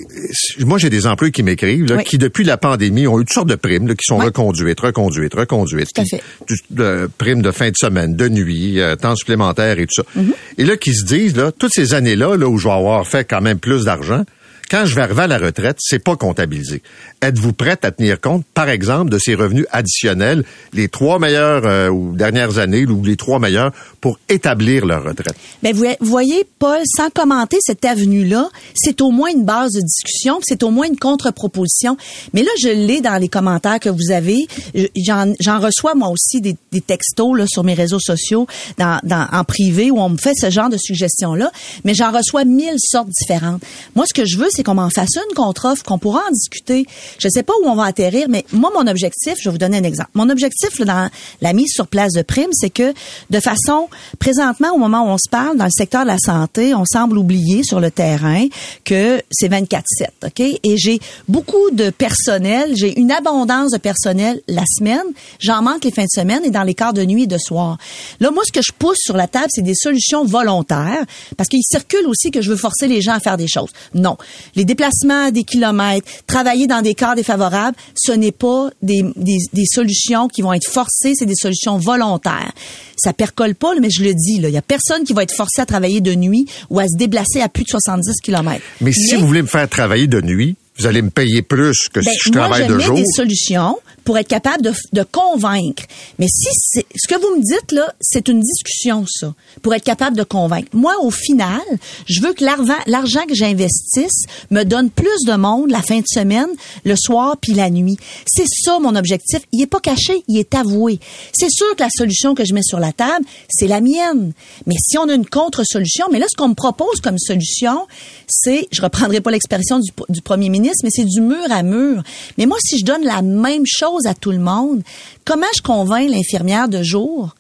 [0.61, 2.05] moi, j'ai des employés qui m'écrivent, là, Oui.
[2.05, 4.27] qui, depuis la pandémie, ont eu toutes sortes de primes, là, qui sont Oui.
[4.27, 5.89] reconduites, reconduites, reconduites.
[5.95, 6.23] Tout à fait.
[6.71, 10.03] de- primes de fin de semaine, de nuit, euh, temps supplémentaire et tout ça.
[10.17, 10.33] Mm-hmm.
[10.59, 13.25] Et là, qui se disent, là, toutes ces années-là, là, où je vais avoir fait
[13.25, 14.25] quand même plus d'argent,
[14.71, 16.83] quand je vais arriver à la retraite, c'est pas comptabilisé.
[17.23, 21.89] Êtes-vous prête à tenir compte, par exemple, de ces revenus additionnels, les trois meilleures euh,
[21.89, 25.35] ou dernières années, ou les trois meilleurs, pour établir leur retraite?
[25.63, 30.39] Ben vous voyez, Paul, sans commenter cette avenue-là, c'est au moins une base de discussion,
[30.43, 31.97] c'est au moins une contre-proposition.
[32.33, 34.47] Mais là, je l'ai dans les commentaires que vous avez.
[34.75, 38.47] Je- J'en j'en reçois moi aussi des, des textos là, sur mes réseaux sociaux,
[38.79, 41.51] dans, dans- en privé, où on me fait ce genre de suggestions-là.
[41.85, 43.63] Mais j'en reçois mille sortes différentes.
[43.97, 46.87] Moi, ce que je veux, c'est qu'on m'en fasse une contre-offre, qu'on pourra en discuter.
[47.19, 49.79] Je sais pas où on va atterrir, mais moi, mon objectif, je vais vous donner
[49.79, 50.11] un exemple.
[50.15, 52.93] Mon objectif là, dans la mise sur place de primes, c'est que
[53.31, 56.75] de façon, présentement, au moment où on se parle, dans le secteur de la santé,
[56.75, 58.47] on semble oublier sur le terrain
[58.85, 59.83] que c'est 24-7,
[60.27, 60.41] OK?
[60.41, 65.07] Et j'ai beaucoup de personnel, j'ai une abondance de personnel la semaine,
[65.39, 67.79] j'en manque les fins de semaine et dans les quarts de nuit et de soir.
[68.21, 71.05] Là, moi, ce que je pousse sur la table, c'est des solutions volontaires,
[71.37, 73.71] parce qu'il circule aussi que je veux forcer les gens à faire des choses.
[73.95, 74.17] Non.
[74.55, 79.65] Les déplacements des kilomètres, travailler dans des quarts défavorables, ce n'est pas des, des, des
[79.67, 82.53] solutions qui vont être forcées, c'est des solutions volontaires.
[82.97, 85.61] Ça percole pas, mais je le dis, il y a personne qui va être forcé
[85.61, 88.65] à travailler de nuit ou à se déplacer à plus de 70 kilomètres.
[88.81, 92.01] Mais si vous voulez me faire travailler de nuit, vous allez me payer plus que
[92.01, 92.97] Ben, si je moi, travaille je de mets jour.
[92.97, 95.83] des solutions pour être capable de, de convaincre.
[96.19, 99.85] Mais si c'est, ce que vous me dites là, c'est une discussion ça, pour être
[99.85, 100.69] capable de convaincre.
[100.73, 101.61] Moi, au final,
[102.07, 106.07] je veux que l'argent, l'argent que j'investisse me donne plus de monde la fin de
[106.09, 106.49] semaine,
[106.85, 107.99] le soir puis la nuit.
[108.27, 109.41] C'est ça mon objectif.
[109.53, 110.99] Il est pas caché, il est avoué.
[111.35, 114.33] C'est sûr que la solution que je mets sur la table, c'est la mienne.
[114.67, 117.87] Mais si on a une contre-solution, mais là, ce qu'on me propose comme solution,
[118.29, 122.03] c'est, je reprendrai pas l'expression du, du premier ministre, mais c'est du mur à mur.
[122.39, 124.83] Mais moi, si je donne la même chose à tout le monde,
[125.25, 127.35] comment je convainc l'infirmière de jour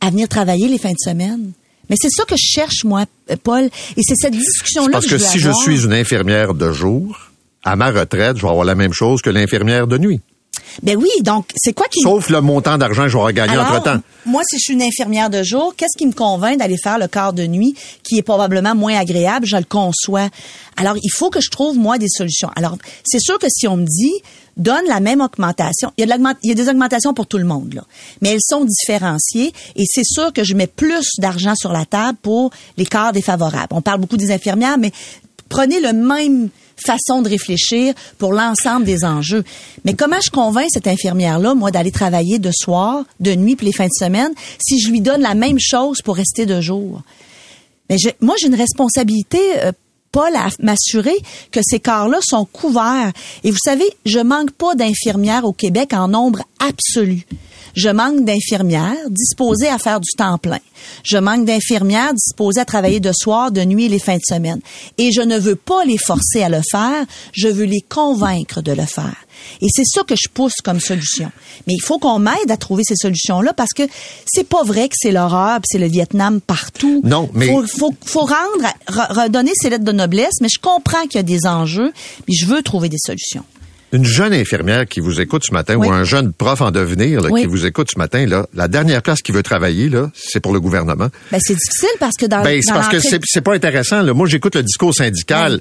[0.00, 1.52] à venir travailler les fins de semaine?
[1.90, 3.64] Mais c'est ça que je cherche, moi, euh, Paul.
[3.64, 6.72] Et c'est cette discussion-là Parce que, que je veux si je suis une infirmière de
[6.72, 7.30] jour,
[7.62, 10.20] à ma retraite, je vais avoir la même chose que l'infirmière de nuit.
[10.82, 12.00] Ben oui, donc, c'est quoi qui...
[12.00, 14.00] Sauf le montant d'argent que gagner Alors, entre-temps.
[14.26, 17.08] Moi, si je suis une infirmière de jour, qu'est-ce qui me convainc d'aller faire le
[17.08, 20.28] quart de nuit, qui est probablement moins agréable, je le conçois.
[20.76, 22.50] Alors, il faut que je trouve, moi, des solutions.
[22.56, 24.14] Alors, c'est sûr que si on me dit,
[24.56, 27.26] donne la même augmentation, il y a, de l'augment- il y a des augmentations pour
[27.26, 27.82] tout le monde, là.
[28.22, 32.18] Mais elles sont différenciées et c'est sûr que je mets plus d'argent sur la table
[32.22, 33.68] pour les quarts défavorables.
[33.72, 34.92] On parle beaucoup des infirmières, mais
[35.48, 39.44] prenez le même façon de réfléchir pour l'ensemble des enjeux.
[39.84, 43.72] Mais comment je convainc cette infirmière-là, moi, d'aller travailler de soir, de nuit, puis les
[43.72, 47.02] fins de semaine, si je lui donne la même chose pour rester de jour?
[47.88, 49.72] Mais je- moi, j'ai une responsabilité, euh,
[50.10, 51.14] Paul, à m'assurer
[51.52, 53.12] que ces corps-là sont couverts.
[53.44, 57.26] Et vous savez, je manque pas d'infirmières au Québec en nombre absolu.
[57.74, 60.58] Je manque d'infirmières disposées à faire du temps plein.
[61.04, 64.60] Je manque d'infirmières disposées à travailler de soir, de nuit et les fins de semaine.
[64.98, 68.72] Et je ne veux pas les forcer à le faire, je veux les convaincre de
[68.72, 69.16] le faire.
[69.60, 71.30] Et c'est ça que je pousse comme solution.
[71.66, 73.82] Mais il faut qu'on m'aide à trouver ces solutions-là parce que
[74.26, 77.00] c'est pas vrai que c'est l'horreur c'est le Vietnam partout.
[77.04, 81.02] Non, mais- Faut, faut, faut rendre, re- redonner ses lettres de noblesse, mais je comprends
[81.02, 81.92] qu'il y a des enjeux,
[82.28, 83.44] mais je veux trouver des solutions.
[83.94, 85.86] Une jeune infirmière qui vous écoute ce matin Oui.
[85.86, 87.42] ou un jeune prof en devenir là, Oui.
[87.42, 90.52] qui vous écoute ce matin, là, la dernière place qu'il veut travailler, là, c'est pour
[90.52, 91.06] le gouvernement.
[91.30, 94.02] Ben, c'est difficile parce que dans, Ben, c'est parce que c'est, pas intéressant.
[94.02, 94.12] Là.
[94.12, 95.60] Moi, j'écoute le discours syndical.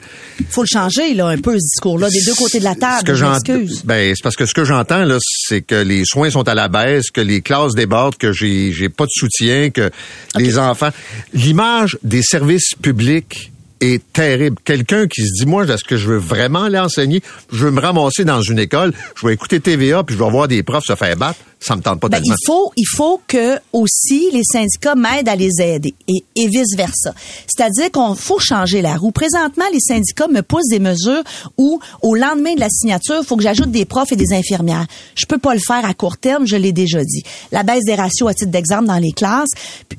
[0.49, 3.11] faut le changer, là, un peu, ce discours-là, des deux côtés de la Ce table.
[3.11, 3.83] m'excuse.
[3.85, 6.69] ben, c'est parce que ce que j'entends, là, c'est que les soins sont à la
[6.69, 9.91] baisse, que les classes débordent, que j'ai, j'ai pas de soutien, que
[10.39, 10.89] les enfants.
[11.35, 13.51] L'image des services publics
[13.83, 14.57] est terrible.
[14.63, 17.21] Quelqu'un qui se dit, moi, est-ce que je veux vraiment aller enseigner?
[17.51, 20.47] Je veux me ramasser dans une école, je vais écouter TVA, puis je vais voir
[20.47, 21.39] des profs se faire battre.
[21.65, 22.35] Ça me tente pas Ben, tellement.
[22.37, 26.75] il faut, il faut que aussi les syndicats m'aident à les aider et, et vice
[26.75, 27.13] versa.
[27.47, 29.11] C'est-à-dire qu'on faut changer la roue.
[29.11, 31.23] Présentement, les syndicats me poussent des mesures
[31.57, 34.85] où, au lendemain de la signature, il faut que j'ajoute des profs et des infirmières.
[35.15, 37.23] Je peux pas le faire à court terme, je l'ai déjà dit.
[37.51, 39.51] La baisse des ratios à titre d'exemple dans les classes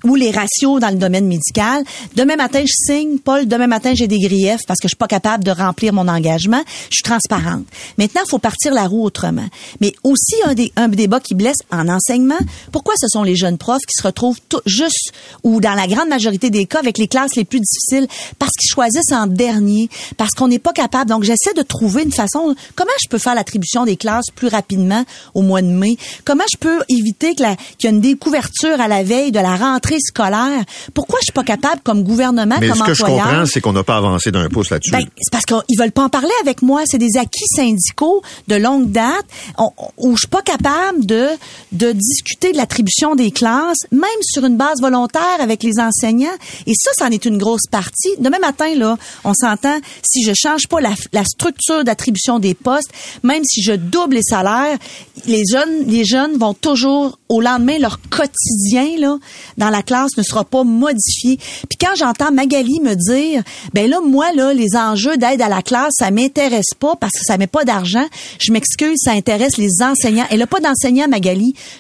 [0.04, 1.82] ou les ratios dans le domaine médical.
[2.14, 3.46] Demain matin, je signe, Paul.
[3.48, 6.62] Demain matin, j'ai des griefs parce que je suis pas capable de remplir mon engagement.
[6.90, 7.64] Je suis transparente.
[7.96, 9.46] Maintenant, il faut partir la roue autrement.
[9.80, 12.38] Mais aussi un, des, un débat qui blesse en enseignement.
[12.72, 15.12] Pourquoi ce sont les jeunes profs qui se retrouvent tout- juste
[15.42, 18.06] ou dans la grande majorité des cas avec les classes les plus difficiles?
[18.38, 21.10] Parce qu'ils choisissent en dernier, parce qu'on n'est pas capable.
[21.10, 22.54] Donc, j'essaie de trouver une façon.
[22.74, 25.96] Comment je peux faire l'attribution des classes plus rapidement au mois de mai?
[26.24, 29.40] Comment je peux éviter que la- qu'il y ait une découverture à la veille de
[29.40, 30.62] la rentrée scolaire?
[30.94, 33.26] Pourquoi je suis pas capable comme gouvernement, Mais comme ce que je employeur?
[33.26, 34.90] comprends, c'est qu'on n'a pas avancé d'un pouce là-dessus.
[34.92, 36.82] ben, c'est parce qu'ils veulent pas en parler avec moi.
[36.86, 39.24] C'est des acquis syndicaux de longue date
[39.58, 41.28] on- où je suis pas capable de
[41.72, 46.34] de discuter de l'attribution des classes, même sur une base volontaire avec les enseignants.
[46.66, 48.10] Et ça, c'en est une grosse partie.
[48.18, 52.90] Demain matin, là, on s'entend, si je change pas la, structure d'attribution des postes,
[53.22, 54.78] même si je double les salaires,
[55.26, 59.18] les jeunes, les jeunes vont toujours, au lendemain, leur quotidien, là,
[59.58, 61.36] dans la classe ne sera pas modifié.
[61.68, 65.62] Puis quand j'entends Magali me dire, ben là, moi, là, les enjeux d'aide à la
[65.62, 68.04] classe, ça m'intéresse pas parce que ça met pas d'argent.
[68.40, 70.26] Je m'excuse, ça intéresse les enseignants.
[70.30, 71.23] Elle a pas d'enseignants, Magali.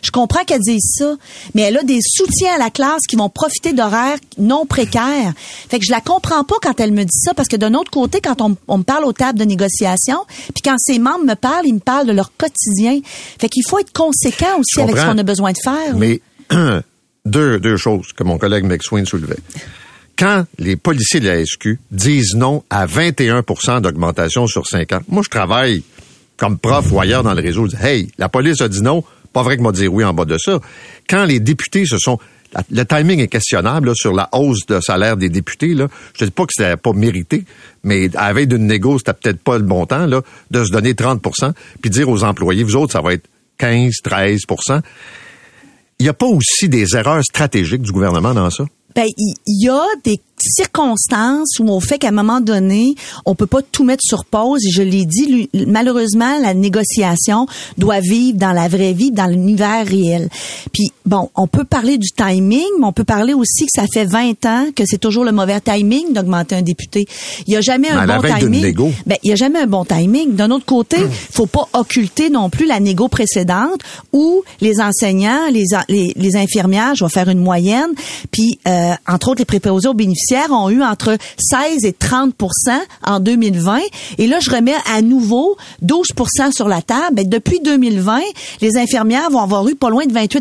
[0.02, 1.16] Je comprends qu'elle dise ça,
[1.54, 5.32] mais elle a des soutiens à la classe qui vont profiter d'horaires non précaires.
[5.68, 7.90] Fait que je la comprends pas quand elle me dit ça parce que d'un autre
[7.90, 10.18] côté, quand on, on me parle aux tables de négociation,
[10.54, 13.00] puis quand ses membres me parlent, ils me parlent de leur quotidien.
[13.38, 15.96] Fait qu'il faut être conséquent aussi avec ce qu'on a besoin de faire.
[15.96, 16.20] Mais
[17.24, 19.38] deux, deux choses que mon collègue McSwain soulevait.
[20.16, 25.22] Quand les policiers de la SQ disent non à 21% d'augmentation sur 5 ans, moi,
[25.24, 25.82] je travaille
[26.36, 29.04] comme prof ou ailleurs dans le réseau, je dis, hey, la police a dit non,
[29.34, 30.58] pas vrai que m'a dit oui en bas de ça.
[31.08, 32.18] Quand les députés se sont
[32.70, 35.74] le timing est questionnable là, sur la hausse de salaire des députés.
[35.74, 35.88] Là.
[36.12, 37.44] Je te dis pas que c'était pas mérité,
[37.82, 40.92] mais à la d'une négo, c'était peut-être pas le bon temps là, de se donner
[40.92, 43.26] 30% puis dire aux employés, vous autres, ça va être
[43.58, 44.82] 15, 13%
[45.98, 48.64] il n'y a pas aussi des erreurs stratégiques du gouvernement dans ça?
[48.94, 52.94] Ben, il y a des circonstance ou au fait qu'à un moment donné,
[53.26, 54.64] on peut pas tout mettre sur pause.
[54.66, 57.46] Et je l'ai dit, lui- malheureusement, la négociation
[57.78, 60.28] doit vivre dans la vraie vie, dans l'univers réel.
[60.72, 64.04] Puis bon, on peut parler du timing, mais on peut parler aussi que ça fait
[64.04, 67.06] 20 ans que c'est toujours le mauvais timing d'augmenter un député.
[67.46, 68.62] Il y a jamais un bon timing.
[69.06, 70.34] Ben, il y a jamais un bon timing.
[70.34, 70.96] D'un autre côté,
[71.32, 73.80] faut pas occulter non plus la négo précédente
[74.12, 77.90] où les enseignants, les, les, les infirmières, je vais faire une moyenne,
[78.30, 79.94] puis euh, entre autres les préposés aux
[80.30, 82.34] bénéficiaires ont eu entre 16 et 30
[83.06, 83.80] en 2020
[84.18, 87.14] et là je remets à nouveau 12% sur la table.
[87.14, 88.20] Ben, depuis 2020,
[88.60, 90.40] les infirmières vont avoir eu pas loin de 28%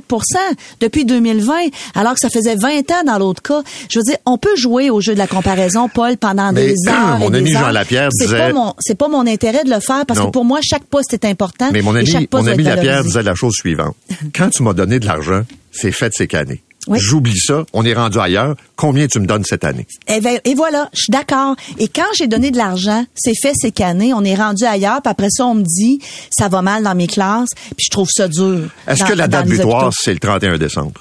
[0.80, 1.54] depuis 2020
[1.96, 3.62] alors que ça faisait 20 ans dans l'autre cas.
[3.90, 6.76] Je veux dire, on peut jouer au jeu de la comparaison Paul pendant Mais, des
[6.90, 7.72] heures mon et ami des Jean heures.
[7.72, 10.28] Lapierre C'est disait- pas mon c'est pas mon intérêt de le faire parce Non.
[10.28, 12.64] que pour moi chaque poste est important Mais mon et ami, chaque poste mon ami
[12.64, 13.96] Lapierre disait la chose suivante.
[14.36, 15.42] Quand tu m'as donné de l'argent,
[15.72, 16.62] c'est fait de ces cannées.
[16.88, 17.00] Oui.
[17.02, 18.56] J'oublie ça, on est rendu ailleurs.
[18.76, 19.88] Combien tu me donnes cette année?
[20.08, 21.56] Et, ben- et voilà, je suis d'accord.
[21.80, 25.10] Et quand j'ai donné de l'argent, c'est fait, c'est cané, on est rendu ailleurs, puis
[25.12, 28.28] après ça, on me dit, ça va mal dans mes classes, puis je trouve ça
[28.28, 28.68] dur.
[28.88, 31.00] Est-ce que la date butoir, c'est le 31 décembre?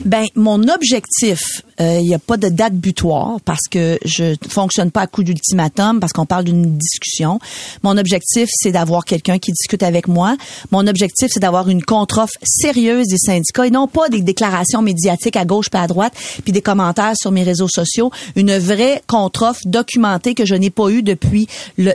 [0.00, 4.90] Ben, mon objectif, euh, il n'y a pas de date butoir parce que je fonctionne
[4.90, 7.38] pas à coup d'ultimatum parce qu'on parle d'une discussion.
[7.84, 10.36] Mon objectif, c'est d'avoir quelqu'un qui discute avec moi.
[10.72, 15.36] Mon objectif, c'est d'avoir une contre-offre sérieuse des syndicats et non pas des déclarations médiatiques
[15.36, 18.10] à gauche pas à droite puis des commentaires sur mes réseaux sociaux.
[18.34, 21.46] Une vraie contre-offre documentée que je n'ai pas eue depuis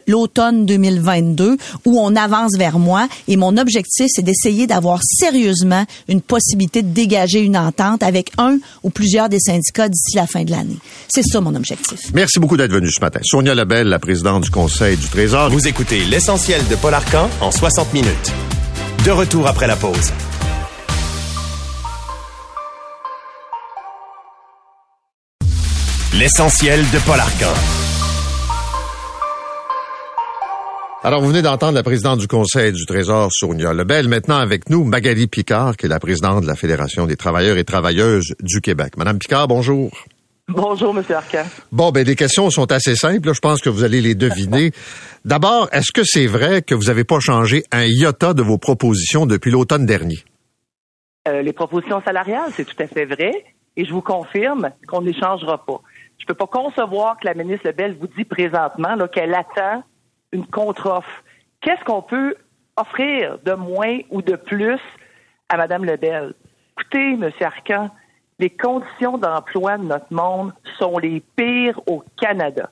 [0.08, 6.22] l'automne 2022 où on avance vers moi et mon objectif, c'est d'essayer d'avoir sérieusement une
[6.22, 10.52] possibilité de dégager une entente avec un ou plusieurs des syndicats d'ici la fin de
[10.52, 10.78] l'année.
[11.08, 11.99] C'est ça mon objectif.
[12.13, 13.19] Merci beaucoup d'être venu ce matin.
[13.23, 15.49] Sonia Lebel, la présidente du Conseil du Trésor.
[15.49, 18.32] Vous écoutez l'essentiel de Paul Arcan en 60 minutes.
[19.06, 20.12] De retour après la pause.
[26.13, 27.88] L'essentiel de Paul Arcan.
[31.10, 34.08] Alors, vous venez d'entendre la présidente du Conseil du Trésor, Sonia Lebel.
[34.08, 37.63] Maintenant, avec nous, Magali Picard, qui est la présidente de la Fédération des travailleurs et
[37.63, 38.95] travailleuses du Québec.
[38.95, 39.89] Madame Picard, bonjour.
[40.48, 41.45] Bonjour, Monsieur Arcan.
[41.72, 43.34] Bon, ben, les questions sont assez simples.
[43.34, 44.72] Je pense que vous allez les deviner.
[45.26, 49.26] D'abord, est-ce que c'est vrai que vous n'avez pas changé un iota de vos propositions
[49.26, 50.19] depuis l'automne dernier?
[51.28, 53.32] Euh, les propositions salariales, c'est tout à fait vrai.
[53.78, 55.82] Et je vous confirme qu'on n'échangera pas.
[56.19, 59.84] Je peux pas concevoir que la ministre Lebel vous dit présentement qu'elle attend
[60.32, 61.24] une contre-offre.
[61.62, 62.36] Qu'est-ce qu'on peut
[62.78, 64.80] offrir de moins ou de plus
[65.50, 66.34] à Mme Lebel?
[66.78, 67.30] Écoutez, M.
[67.42, 67.89] Arcan,
[68.39, 72.70] les conditions d'emploi de notre monde sont les pires au Canada.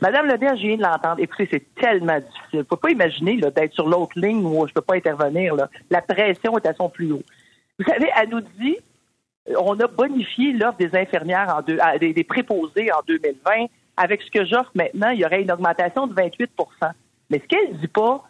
[0.00, 1.16] Madame Lebel, je viens de l'entendre.
[1.18, 2.64] Écoutez, c'est tellement difficile.
[2.68, 5.56] Faut pas imaginer d'être sur l'autre ligne où je peux pas intervenir.
[5.56, 5.68] Là.
[5.90, 7.22] La pression est à son plus haut.
[7.78, 8.76] Vous savez, elle nous dit,
[9.58, 13.66] on a bonifié l'offre des infirmières en deux, des préposés en 2020.
[14.00, 16.46] Avec ce que j'offre maintenant, il y aurait une augmentation de 28%
[17.30, 18.24] Mais ce qu'elle dit pas,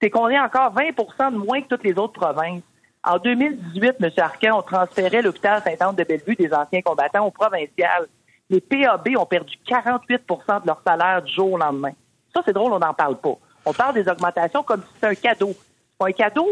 [0.00, 2.62] c'est qu'on est encore 20% de moins que toutes les autres provinces.
[3.04, 4.10] En 2018, M.
[4.16, 8.06] Arcan, on transférait l'hôpital Sainte-Anne-de-Bellevue des anciens combattants au provincial.
[8.48, 11.92] Les PAB ont perdu 48% de leur salaire du jour au lendemain.
[12.32, 13.34] Ça, c'est drôle, on n'en parle pas.
[13.66, 15.52] On parle des augmentations comme si c'était un cadeau.
[16.00, 16.48] Un cadeau,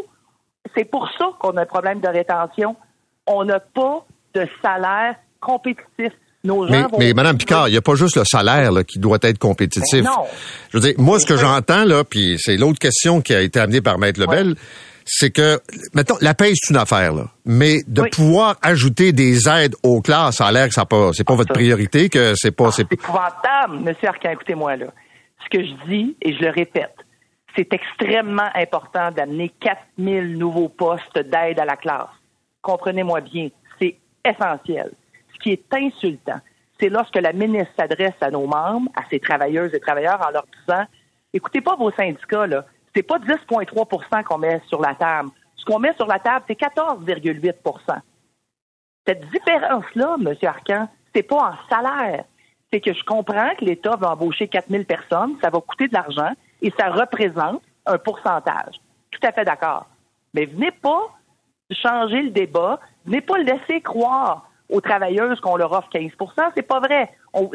[0.75, 2.77] c'est pour ça qu'on a un problème de rétention.
[3.27, 6.13] On n'a pas de salaire compétitif.
[6.43, 8.83] Nos gens Mais, vont- mais Madame Picard, il n'y a pas juste le salaire là,
[8.85, 10.03] qui doit être compétitif.
[10.05, 10.25] Ben non.
[10.71, 13.61] Je veux dire, moi, ce que j'entends, là, puis c'est l'autre question qui a été
[13.61, 14.55] amenée par Maître Lebel,
[15.05, 15.61] c'est que,
[15.93, 17.27] maintenant, la paye, c'est une affaire, là.
[17.45, 18.11] Mais de Oui.
[18.11, 21.53] pouvoir ajouter des aides aux classes, ça a l'air que ça pas, c'est pas votre
[21.53, 24.87] priorité, que c'est pas, c'est C'est épouvantable, Monsieur Arcan, écoutez-moi là.
[25.45, 26.95] Ce que je dis, et je le répète,
[27.57, 32.09] c'est extrêmement important d'amener 4000 nouveaux postes d'aide à la classe.
[32.63, 33.49] Comprenez-moi bien,
[33.81, 34.93] c'est essentiel.
[35.43, 36.41] Qui est insultant,
[36.79, 40.47] c'est lorsque la ministre s'adresse à nos membres, à ses travailleuses et travailleurs, en leur
[40.61, 40.85] disant
[41.33, 42.65] écoutez pas vos syndicats, là.
[42.95, 45.31] C'est pas 10,3% qu'on met sur la table.
[45.57, 48.01] Ce qu'on met sur la table, c'est 14,8%
[49.07, 50.35] cette différence-là, M.
[50.43, 52.25] Arcan, c'est pas en salaire.
[52.73, 56.31] C'est que je comprends que l'État va embaucher 4000 personnes, ça va coûter de l'argent
[56.63, 58.77] et ça représente un pourcentage.
[59.11, 59.87] Tout à fait d'accord.
[60.35, 61.09] Mais venez pas
[61.73, 66.81] changer le débat, venez pas laisser croire aux travailleuses qu'on leur offre 15% c'est pas
[66.81, 67.11] vrai.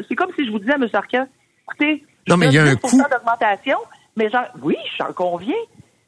[0.08, 0.86] C'est comme si je vous disais, M.
[0.92, 1.26] Arcan,
[1.64, 3.02] écoutez, Non, mais il y a un 10 coût.
[3.10, 3.78] d'augmentation,
[4.16, 5.54] mais genre, oui, j'en conviens,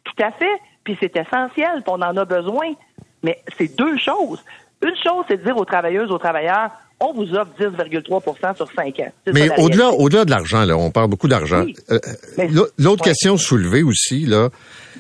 [0.05, 2.73] tout à fait, puis c'est essentiel, puis on en a besoin.
[3.23, 4.44] Mais c'est deux choses.
[4.83, 9.01] Une chose, c'est de dire aux travailleuses, aux travailleurs, on vous offre 10,3% sur 5
[9.01, 9.12] ans.
[9.32, 11.62] Mais au-delà, au-delà de l'argent, là, on parle beaucoup d'argent.
[11.64, 11.74] Oui.
[11.90, 11.99] Euh,
[12.78, 13.11] L'autre Ouais.
[13.11, 14.49] question soulevée aussi, là,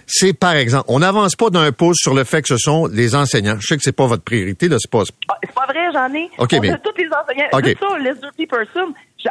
[0.06, 3.14] c'est par exemple, on n'avance pas d'un pouce sur le fait que ce sont les
[3.14, 3.56] enseignants.
[3.60, 5.02] Je sais que c'est pas votre priorité, là, c'est pas.
[5.28, 6.30] Ah, c'est pas vrai, j'en ai.
[6.38, 7.48] OK, on mais- a tous les enseignants.
[7.52, 7.64] OK.
[7.66, 9.28] Juste ça, les dirty person, Je,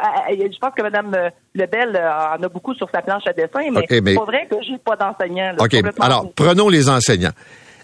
[0.53, 4.11] je pense que Mme Lebel en a beaucoup sur sa planche à dessin, mais, mais-
[4.11, 5.55] c'est pas vrai que j'ai pas d'enseignants.
[5.59, 5.75] OK.
[6.01, 7.31] Alors, prenons les enseignants.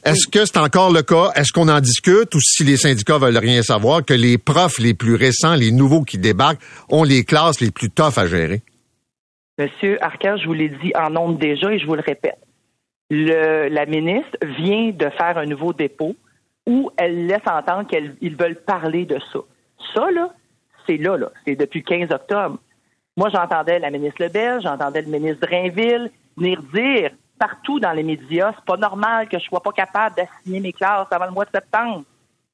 [0.05, 1.31] Est-ce que c'est encore le cas?
[1.35, 2.35] Est-ce qu'on en discute?
[2.35, 6.01] Ou si les syndicats veulent rien savoir, que les profs les plus récents, les nouveaux
[6.01, 8.61] qui débarquent, ont les classes les plus toughs à gérer?
[9.57, 12.37] Monsieur Arcand, je vous l'ai dit en nombre déjà et je vous le répète.
[13.09, 16.15] La ministre vient de faire un nouveau dépôt
[16.67, 19.39] où elle laisse entendre qu'ils veulent parler de ça.
[19.93, 20.33] Ça, là,
[20.87, 21.31] c'est là, là.
[21.45, 22.57] C'est depuis le 15 octobre.
[23.15, 28.51] Moi, j'entendais la ministre Lebel, j'entendais le ministre Drainville venir dire partout dans les médias,
[28.55, 31.51] c'est pas normal que je sois pas capable d'assigner mes classes avant le mois de
[31.53, 32.03] septembre.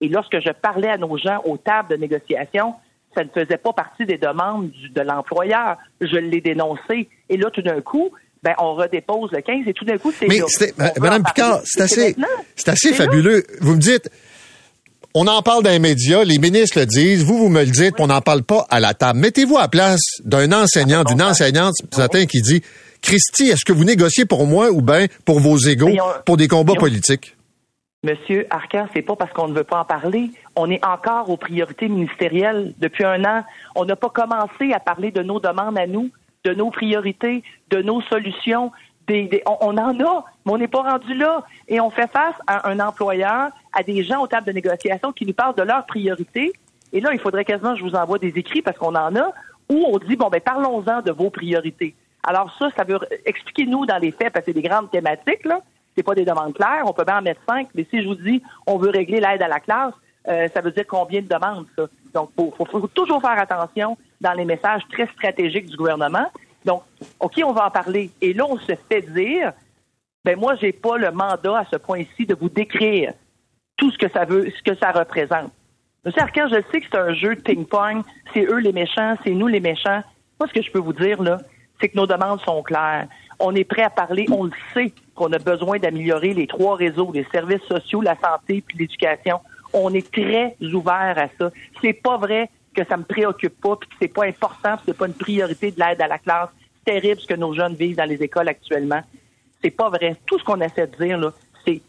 [0.02, 2.74] Et lorsque je parlais à nos gens aux tables de négociation,
[3.16, 5.78] ça ne faisait pas partie des demandes du- de l'employeur.
[6.00, 7.10] Je l'ai dénoncé.
[7.28, 8.10] Et là, tout d'un coup,
[8.44, 11.82] ben, on redépose le 15 et tout d'un coup, c'est Mais veut Madame Picard, c'est
[11.82, 12.16] assez,
[12.56, 12.96] c'est assez là.
[12.96, 13.44] fabuleux.
[13.62, 14.10] Vous me dites,
[15.16, 17.96] on en parle dans les médias, les ministres le disent, vous, vous me le dites,
[17.96, 19.20] puis on n'en parle pas à la table.
[19.20, 22.62] Mettez-vous à la place d'un enseignant, d'une enseignante ce matin qui dit,
[23.02, 26.48] Christy, est-ce que vous négociez pour moi ou bien pour vos égaux, on- pour des
[26.48, 27.36] combats on- politiques?
[28.04, 30.32] Monsieur Arcan, c'est pas parce qu'on ne veut pas en parler.
[30.56, 33.44] On est encore aux priorités ministérielles depuis un an.
[33.76, 36.10] On n'a pas commencé à parler de nos demandes à nous,
[36.46, 38.72] de nos priorités, de nos solutions.
[39.08, 41.44] Des, des- on, on en a, mais on n'est pas rendu là.
[41.68, 45.26] Et on fait face à un employeur, à des gens aux tables de négociation qui
[45.26, 46.54] nous parlent de leurs priorités.
[46.94, 49.32] Et là, il faudrait quasiment que je vous envoie des écrits parce qu'on en a,
[49.70, 51.96] où on dit, bon, ben parlons-en de vos priorités.
[52.24, 55.62] Alors ça, ça veut expliquez-nous dans les faits, parce que c'est des grandes thématiques, là.
[55.96, 56.84] C'est pas des demandes claires.
[56.86, 59.42] On peut bien en mettre cinq, mais si je vous dis on veut régler l'aide
[59.42, 59.94] à la classe,
[60.28, 61.88] euh, ça veut dire combien de demandes, ça?
[62.14, 66.26] Donc, faut, faut toujours faire attention dans les messages très stratégiques du gouvernement.
[66.66, 66.84] Donc,
[67.20, 68.12] OK, on va en parler.
[68.22, 69.54] Et là, on se fait dire,
[70.26, 73.14] ben moi, j'ai pas le mandat à ce point-ci de vous décrire
[73.78, 75.52] tout ce que ça veut, ce que ça représente.
[76.06, 78.04] Monsieur Arcand, je sais que c'est un jeu de ping-pong.
[78.34, 80.02] C'est eux les méchants, c'est nous les méchants.
[80.40, 81.38] Moi, ce que je peux vous dire, là,
[81.80, 83.08] c'est que nos demandes sont claires.
[83.40, 84.26] On est prêt à parler.
[84.32, 88.64] On le sait qu'on a besoin d'améliorer les trois réseaux, les services sociaux, la santé
[88.66, 89.40] puis l'éducation.
[89.74, 91.52] On est très ouvert à ça.
[91.82, 94.98] C'est pas vrai que ça me préoccupe pas puis que c'est pas important puis c'est
[94.98, 96.50] pas une priorité de l'aide à la classe.
[96.86, 99.02] C'est terrible ce que nos jeunes vivent dans les écoles actuellement.
[99.62, 100.16] C'est pas vrai.
[100.26, 101.32] Tout ce qu'on essaie de dire, là,
[101.66, 101.82] c'est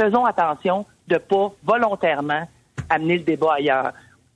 [0.00, 2.48] faisons attention de pas volontairement
[2.88, 3.92] amener le débat ailleurs.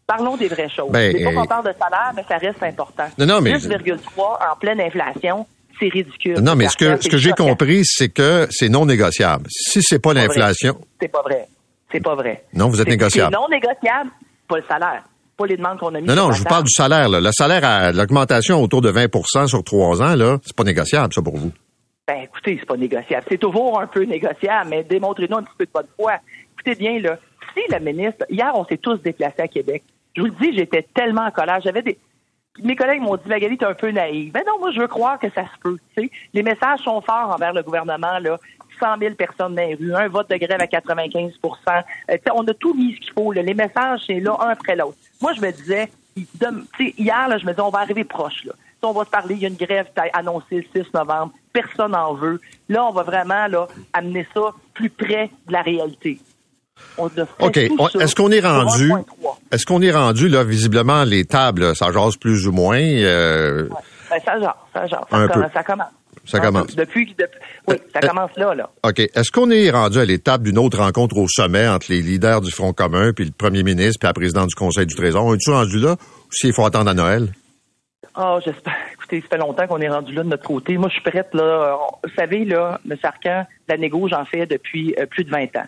[0.07, 0.91] Parlons des vraies choses.
[0.91, 3.05] Ben, c'est pas euh, qu'on parle de salaire, mais ça reste important.
[3.19, 5.47] Non, non, mais- 10,3 en pleine inflation,
[5.79, 6.41] c'est ridicule.
[6.41, 9.47] Non, mais ce que, ce que j'ai compris, c'est que c'est non négociable.
[9.51, 11.47] Si c'est pas l'inflation, C'est pas vrai.
[11.91, 12.45] C'est pas vrai.
[12.55, 13.33] Non, vous êtes négociable.
[13.35, 14.11] Non négociable,
[14.49, 15.03] pas le salaire.
[15.37, 17.21] Pas les demandes qu'on a mises non, non, je vous parle du salaire, là.
[17.21, 21.23] Le salaire à l'augmentation autour de 20% sur trois ans, là, c'est pas négociable, ça,
[21.23, 21.53] pour vous.
[22.07, 23.25] Ben, écoutez, c'est pas négociable.
[23.29, 26.15] C'est toujours un peu négociable, mais démontrez-nous un petit peu de bonne foi.
[26.55, 27.17] Écoutez bien, là,
[27.55, 29.83] si la ministre, hier, on s'est tous déplacés à Québec.
[30.15, 31.61] Je vous le dis, j'étais tellement en colère.
[31.63, 31.99] J'avais des,
[32.63, 34.33] mes collègues m'ont dit, Magali, t'es un peu naïve.
[34.33, 35.79] Ben non, moi, je veux croire que ça se peut.
[36.35, 38.39] Les messages sont forts envers le gouvernement, là.
[38.79, 42.55] 100 000 personnes dans les rues, un vote de grève à 95 Euh, On a
[42.55, 43.33] tout mis ce qu'il faut.
[43.33, 44.97] Les messages, c'est là, un après l'autre.
[45.21, 48.45] Moi, je me disais, hier, je me disais, on va arriver proche.
[48.45, 48.55] Là.
[48.83, 52.15] On va se parler, il y a une grève annoncée le 6 novembre, personne n'en
[52.15, 52.41] veut.
[52.69, 53.47] Là, on va vraiment
[53.93, 56.19] amener ça plus près de la réalité.
[56.99, 57.07] On
[57.41, 57.57] OK.
[57.57, 59.39] Est-ce qu'on est rendu, 1,3.
[59.51, 63.69] est-ce qu'on est rendu, là, visiblement, les tables, ça jase plus ou moins, euh,
[64.11, 65.87] Ben, ça genre, ça genre, ça, commence, ça commence.
[66.25, 66.67] Ça Un commence.
[66.69, 66.75] peu.
[66.85, 68.71] Depuis, depuis- oui, ça Euh, commence là, là.
[68.85, 68.99] OK.
[69.01, 72.51] Est-ce qu'on est rendu à l'étape d'une autre rencontre au sommet entre les leaders du
[72.53, 75.25] Front commun, puis le premier ministre, puis la présidente du Conseil du Trésor?
[75.25, 75.93] On est-tu rendu là?
[75.93, 77.33] Ou s'il faut attendre à Noël?
[78.15, 78.75] Ah, j'espère.
[78.95, 80.77] Écoutez, ça fait longtemps qu'on est rendu là de notre côté.
[80.77, 81.77] Moi, je suis prête, là.
[82.05, 82.97] Vous savez, là, M.
[83.03, 85.67] Arcan, la négo, j'en fais depuis euh, plus de 20 ans.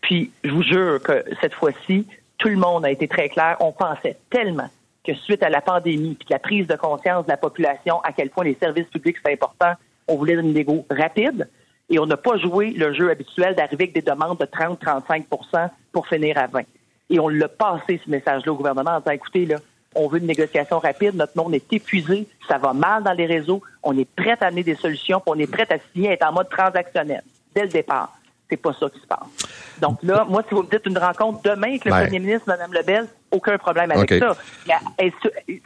[0.00, 2.06] Puis, je vous jure que cette fois-ci,
[2.38, 3.56] tout le monde a été très clair.
[3.60, 4.68] On pensait tellement
[5.04, 8.30] que suite à la pandémie puis la prise de conscience de la population, à quel
[8.30, 9.72] point les services publics, c'est important,
[10.08, 11.48] on voulait une négo rapide.
[11.88, 16.06] Et on n'a pas joué le jeu habituel d'arriver avec des demandes de 30-35% pour
[16.06, 16.62] finir à 20.
[17.10, 19.56] Et on l'a passé, ce message-là, au gouvernement, en disant, écoutez, là,
[19.96, 23.60] on veut une négociation rapide, notre monde est épuisé, ça va mal dans les réseaux,
[23.82, 26.26] on est prêt à amener des solutions, puis on est prêt à signer, à être
[26.28, 27.22] en mode transactionnel,
[27.54, 28.16] dès le départ.
[28.48, 29.49] C'est pas ça qui se passe.
[29.80, 32.02] Donc là, moi, si vous me dites une rencontre demain avec le Ouais.
[32.04, 34.18] premier ministre, Mme Lebel, aucun problème avec OK.
[34.18, 34.36] ça.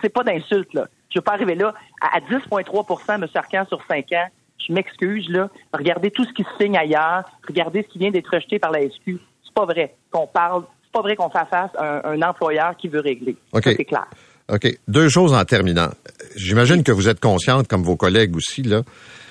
[0.02, 0.86] C'est pas d'insulte, là.
[1.10, 3.26] Je veux pas arriver là à, à 10,3% M.
[3.34, 4.26] Arcan sur 5 ans.
[4.66, 5.48] Je m'excuse, là.
[5.72, 7.24] Regardez tout ce qui se signe ailleurs.
[7.46, 9.18] Regardez ce qui vient d'être rejeté par la SQ.
[9.44, 12.76] C'est pas vrai qu'on parle, c'est pas vrai qu'on fait face à un, un employeur
[12.76, 13.36] qui veut régler.
[13.52, 13.62] OK.
[13.64, 14.06] Ça, c'est clair.
[14.52, 14.66] OK.
[14.88, 15.88] Deux choses en terminant.
[16.36, 18.82] J'imagine que vous êtes consciente, comme vos collègues aussi, là,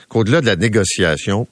[0.09, 1.47] qu'au-delà de la négociation,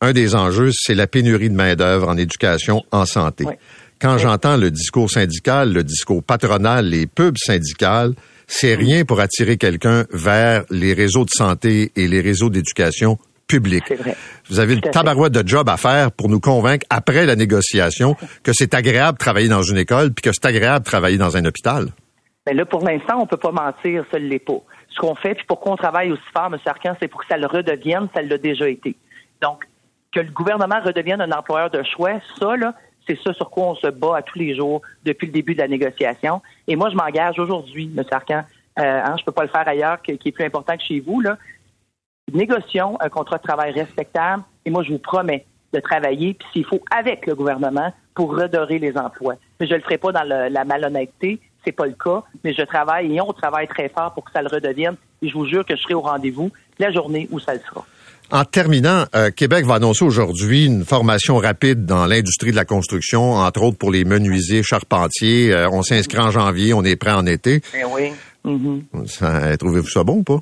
[0.00, 3.44] un des enjeux, c'est la pénurie de main-d'œuvre en éducation, en santé.
[3.46, 3.54] Oui.
[4.00, 8.14] Quand j'entends le discours syndical, le discours patronal, les pubs syndicales,
[8.46, 13.18] c'est rien pour attirer quelqu'un vers les réseaux de santé et les réseaux d'éducation
[13.48, 13.92] publics.
[14.48, 18.52] Vous avez une tabarouette de job à faire pour nous convaincre, après la négociation, que
[18.52, 21.44] c'est agréable de travailler dans une école puis que c'est agréable de travailler dans un
[21.44, 21.88] hôpital.
[22.46, 24.60] Mais là, pour l'instant, on peut pas mentir, ça ne l'est pas.
[24.90, 26.58] Ce qu'on fait, puis pourquoi on travaille aussi fort, M.
[26.64, 28.96] Arcan, c'est pour que ça le redevienne, ça l'a déjà été.
[29.42, 29.64] Donc,
[30.12, 32.74] que le gouvernement redevienne un employeur de choix, ça, là,
[33.06, 35.60] c'est ça sur quoi on se bat à tous les jours depuis le début de
[35.60, 36.42] la négociation.
[36.66, 38.04] Et moi, je m'engage aujourd'hui, M.
[38.10, 38.44] Arcan,
[38.78, 41.20] euh, hein, je peux pas le faire ailleurs, qui est plus important que chez vous,
[41.20, 41.36] là.
[42.32, 46.64] Négocions un contrat de travail respectable, et moi, je vous promets de travailler, puis s'il
[46.64, 49.36] faut, avec le gouvernement, pour redorer les emplois.
[49.60, 52.62] Mais je le ferai pas dans le- la malhonnêteté, c'est pas le cas, mais je
[52.62, 55.64] travaille et on travaille très fort pour que ça le redevienne, et je vous jure
[55.64, 57.84] que je serai au rendez-vous la journée où ça le sera.
[58.30, 63.32] En terminant, euh, Québec va annoncer aujourd'hui une formation rapide dans l'industrie de la construction,
[63.32, 65.50] entre autres pour les menuisiers, charpentiers.
[65.52, 67.62] Euh, on s'inscrit en janvier, on est prêt en été.
[67.74, 68.12] Eh oui.
[68.44, 68.84] Mhm.
[69.06, 70.40] Ça- Trouvez-vous ça bon ou pas?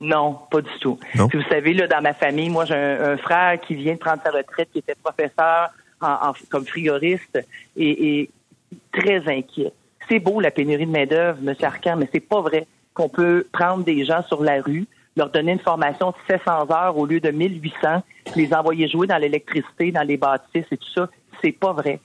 [0.00, 0.98] Non, pas du tout.
[1.14, 1.28] Non?
[1.32, 4.20] Vous savez, là, dans ma famille, moi, j'ai un, un frère qui vient de prendre
[4.24, 5.68] sa retraite, qui était professeur
[6.00, 7.38] en, en- comme frigoriste
[7.76, 8.30] et, et
[8.92, 9.72] très inquiet.
[10.08, 11.54] C'est beau la pénurie de main-d'œuvre, M.
[11.62, 14.86] Arcan, mais c'est pas vrai qu'on peut prendre des gens sur la rue,
[15.16, 18.02] leur donner une formation de 700 heures au lieu de 1800,
[18.36, 21.08] les envoyer jouer dans l'électricité, dans les bâtisses et tout ça.
[21.42, 22.00] C'est pas vrai.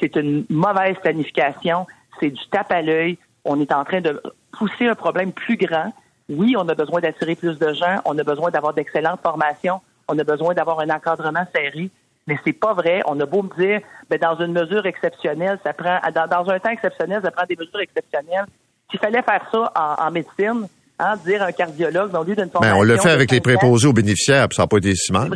[0.00, 1.86] C'est une mauvaise planification,
[2.18, 3.18] c'est du tape à l'œil.
[3.44, 4.20] On est en train de
[4.52, 5.92] pousser un problème plus grand.
[6.28, 10.18] Oui, on a besoin d'attirer plus de gens, on a besoin d'avoir d'excellentes formations, on
[10.18, 11.90] a besoin d'avoir un encadrement serré,
[12.26, 13.02] mais c'est pas vrai.
[13.06, 13.80] On a beau me dire,
[14.10, 17.80] ben, dans une mesure exceptionnelle, ça prend, dans, un temps exceptionnel, ça prend des mesures
[17.80, 18.44] exceptionnelles.
[18.90, 20.66] S'il fallait faire ça en médecine,
[20.98, 22.78] hein, dire un cardiologue, au lieu d'une Ben, formation.
[22.78, 25.30] on le fait avec les préposés aux bénéficiaires, puis ça n'a pas été si mal.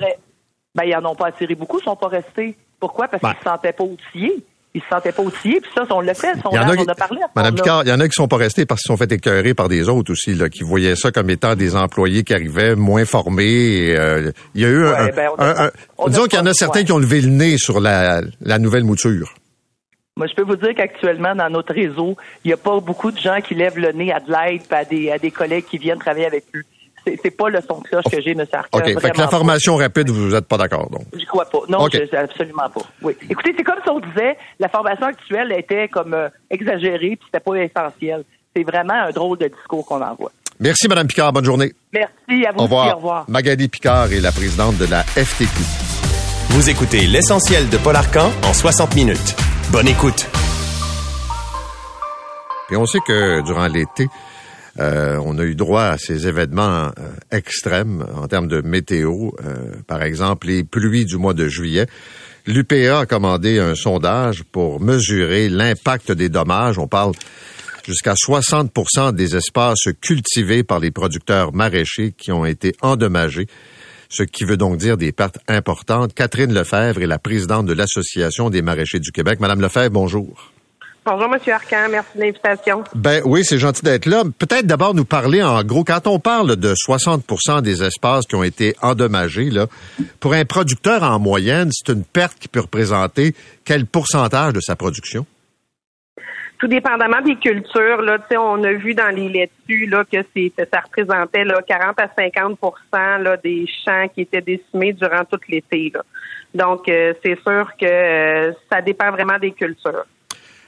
[0.74, 2.56] Ben, ils en ont pas attiré beaucoup, ils sont pas restés.
[2.80, 3.08] Pourquoi?
[3.08, 3.30] Parce Ben.
[3.34, 4.44] qu'ils se sentaient pas outillés.
[4.74, 6.70] Ils se sentaient pas outillés, puis ça, on le fait, le Il y en sondage,
[6.70, 7.54] a qui- on a parlé Madame.
[7.56, 9.68] Picard, il y en a qui sont pas restés parce qu'ils sont fait écœurer par
[9.68, 13.44] des autres aussi, là, qui voyaient ça comme étant des employés qui arrivaient moins formés.
[13.90, 16.06] et, euh, il y a eu un, Ouais, ben, on a un- pas- un- on
[16.06, 18.58] a disons qu'il y en a certains qui ont levé le nez sur la, la
[18.58, 19.34] nouvelle mouture.
[20.16, 23.18] Moi, je peux vous dire qu'actuellement, dans notre réseau, il n'y a pas beaucoup de
[23.18, 25.98] gens qui lèvent le nez à de l'aide à des, à des collègues qui viennent
[25.98, 26.62] travailler avec eux.
[27.04, 28.44] C'est, c'est pas le son de cloche que j'ai, M.
[28.52, 28.78] Arcan.
[28.78, 28.84] OK.
[28.84, 29.28] Fait que la pas.
[29.30, 31.02] formation rapide, vous n'êtes pas d'accord, donc.
[31.16, 31.60] J'y crois pas.
[31.68, 32.82] Non, je, je- absolument pas.
[33.00, 33.14] Oui.
[33.28, 37.40] Écoutez, c'est comme si on disait la formation actuelle était comme euh, exagérée puis c'était
[37.42, 38.22] pas essentiel.
[38.54, 40.30] C'est vraiment un drôle de discours qu'on envoie.
[40.60, 41.32] Merci, Madame Picard.
[41.32, 41.72] Bonne journée.
[41.92, 42.84] Merci à vous Au revoir.
[42.86, 42.92] aussi.
[42.92, 43.24] Au revoir.
[43.28, 45.50] Magali Picard est la présidente de la FTQ.
[46.50, 49.34] Vous écoutez l'essentiel de Paul Arcan en 60 minutes.
[49.72, 50.28] Bonne écoute.
[52.68, 54.06] Puis on sait que durant l'été,
[54.78, 59.30] euh, on a eu droit à ces événements euh, extrêmes en termes de météo.
[59.42, 61.86] Euh, par exemple, les pluies du mois de juillet.
[62.46, 66.78] L'UPA a commandé un sondage pour mesurer l'impact des dommages.
[66.78, 67.12] On parle
[67.86, 73.46] jusqu'à 60 des espaces cultivés par les producteurs maraîchers qui ont été endommagés,
[74.12, 76.14] ce qui veut donc dire des pertes importantes.
[76.14, 79.40] Catherine Lefebvre est la présidente de l'Association des maraîchers du Québec.
[79.40, 80.52] Madame Lefebvre, bonjour.
[81.04, 81.88] Bonjour, Monsieur Arcan.
[81.90, 82.84] Merci de l'invitation.
[82.94, 84.22] Ben oui, c'est gentil d'être là.
[84.38, 88.44] Peut-être d'abord nous parler en gros, quand on parle de 60% des espaces qui ont
[88.44, 89.66] été endommagés, là,
[90.20, 93.34] pour un producteur en moyenne, c'est une perte qui peut représenter
[93.64, 95.26] quel pourcentage de sa production?
[96.62, 101.42] Tout dépendamment des cultures, là, on a vu dans les laitues là, que ça représentait
[101.42, 102.56] là, 40 à 50
[103.20, 105.92] là, des champs qui étaient décimés durant tout l'été.
[106.54, 110.06] Donc, euh, c'est sûr que euh, ça dépend vraiment des cultures.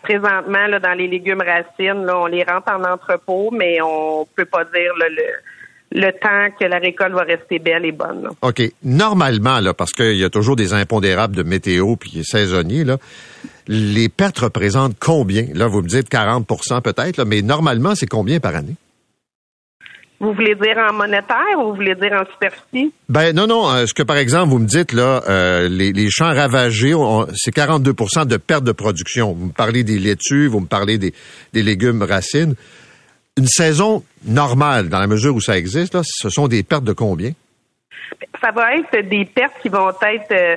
[0.03, 4.47] Présentement, là, dans les légumes racines, là, on les rentre en entrepôt, mais on peut
[4.47, 8.25] pas dire là, le, le temps que la récolte va rester belle et bonne.
[8.25, 8.31] là.
[8.43, 8.63] OK.
[8.83, 12.97] Normalement, là, parce qu'il y a toujours des impondérables de météo puis saisonniers, là,
[13.69, 15.47] les pertes représentent combien?
[15.55, 18.75] Là, vous me dites 40% peut-être, là, mais normalement, c'est combien par année?
[20.21, 22.93] Vous voulez dire en monétaire ou vous voulez dire en superficie?
[23.09, 23.69] Ben non, non.
[23.71, 27.27] euh, ce que par exemple vous me dites là, euh, les, les champs ravagés, on-
[27.35, 29.33] c'est 42% de perte de production.
[29.33, 31.13] Vous me parlez des laitues, vous me parlez des,
[31.53, 32.55] des légumes racines.
[33.37, 36.93] Une saison normale, dans la mesure où ça existe, là, ce sont des pertes de
[36.93, 37.33] combien?
[38.41, 40.57] Ça va être des pertes qui vont être euh,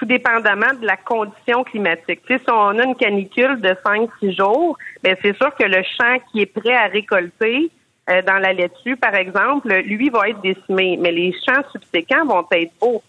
[0.00, 2.22] tout dépendamment de la condition climatique.
[2.26, 6.40] Si on a une canicule de 5-6 jours, ben c'est sûr que le champ qui
[6.40, 7.70] est prêt à récolter
[8.08, 12.46] euh, dans la laitue, par exemple, lui va être décimé, mais les champs subséquents vont
[12.52, 13.02] être beaux.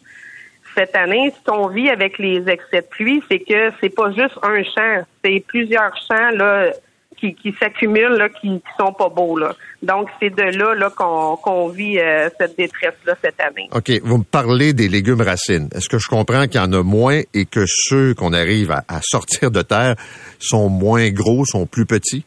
[0.76, 4.38] Cette année, ce qu'on vit avec les excès de pluie, c'est que c'est pas juste
[4.44, 6.72] un champ, c'est plusieurs champs là
[7.18, 9.38] qui, qui s'accumulent, là, qui, qui sont pas beaux.
[9.38, 9.56] Là.
[9.82, 13.68] Donc, c'est de là, là qu'on vit euh, cette détresse-là cette année.
[13.72, 15.70] OK, vous me parlez des légumes racines.
[15.74, 18.84] Est-ce que je comprends qu'il y en a moins et que ceux qu'on arrive à,
[18.88, 19.96] à sortir de terre
[20.40, 22.26] sont moins gros, sont plus petits?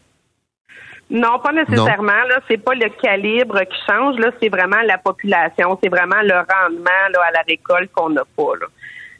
[1.11, 2.25] Non, pas nécessairement.
[2.29, 4.19] Là, c'est pas le calibre qui change.
[4.19, 5.79] Là, c'est vraiment la population.
[5.83, 8.55] C'est vraiment le rendement là, à la récolte qu'on n'a pas.
[8.61, 8.67] Là.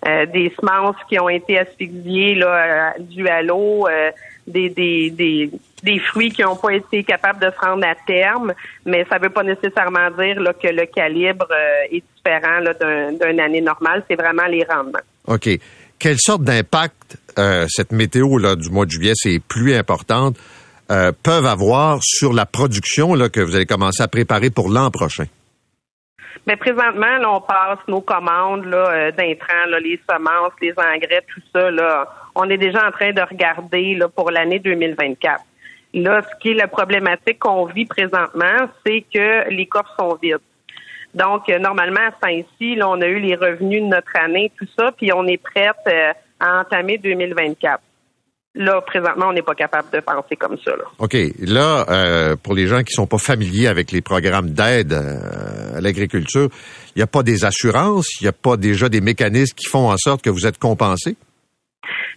[0.07, 2.49] Euh, des semences qui ont été asphyxiées là,
[2.97, 4.11] euh, dû à l'eau, euh,
[4.47, 5.51] des, des, des,
[5.85, 8.53] des fruits qui n'ont pas été capables de se rendre à terme,
[8.85, 11.47] mais ça ne veut pas nécessairement dire là, que le calibre
[11.91, 12.61] est différent
[13.21, 14.05] d'une année normale.
[14.09, 15.01] C'est vraiment les rendements.
[15.27, 15.49] OK.
[15.99, 17.19] Quelle sorte d'impact
[17.69, 20.37] cette météo là, du mois de juillet, ces pluies importantes,
[20.89, 25.27] peuvent avoir sur la production là, que vous allez commencer à préparer pour l'an prochain?
[26.47, 31.23] Mais présentement, là, on passe nos commandes là, euh, d'intrants, là, les semences, les engrais,
[31.33, 31.71] tout ça.
[31.71, 35.41] Là, on est déjà en train de regarder là, pour l'année 2024.
[35.95, 40.39] Là, ce qui est la problématique qu'on vit présentement, c'est que les coffres sont vides.
[41.15, 44.67] Donc, euh, normalement, à Saint-Cy, là, on a eu les revenus de notre année, tout
[44.77, 47.81] ça, puis on est prête euh, à entamer 2024.
[48.57, 50.73] Là, présentement, on n'est pas capable de penser comme ça.
[50.99, 51.17] OK.
[51.41, 55.81] Là, euh, pour les gens qui sont pas familiers avec les programmes d'aide euh, à
[55.81, 56.49] l'agriculture,
[56.95, 59.91] il n'y a pas des assurances, il n'y a pas déjà des mécanismes qui font
[59.91, 61.17] en sorte que vous êtes compensé?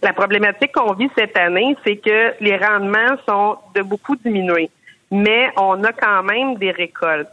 [0.02, 4.70] La problématique qu'on vit cette année, c'est que les rendements sont de beaucoup diminués,
[5.10, 7.28] mais on a quand même des récoltes.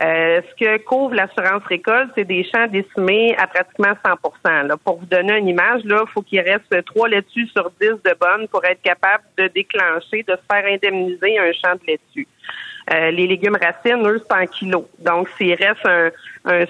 [0.00, 3.94] Euh, ce que couvre l'assurance récolte, c'est des champs décimés à pratiquement
[4.44, 4.76] 100 là.
[4.76, 8.46] Pour vous donner une image, là, faut qu'il reste trois laitues sur 10 de bonnes
[8.46, 12.28] pour être capable de déclencher, de se faire indemniser un champ de laitue.
[12.90, 14.84] Euh, les légumes racines, eux, c'est en kilos.
[14.98, 16.10] Donc, s'il reste un,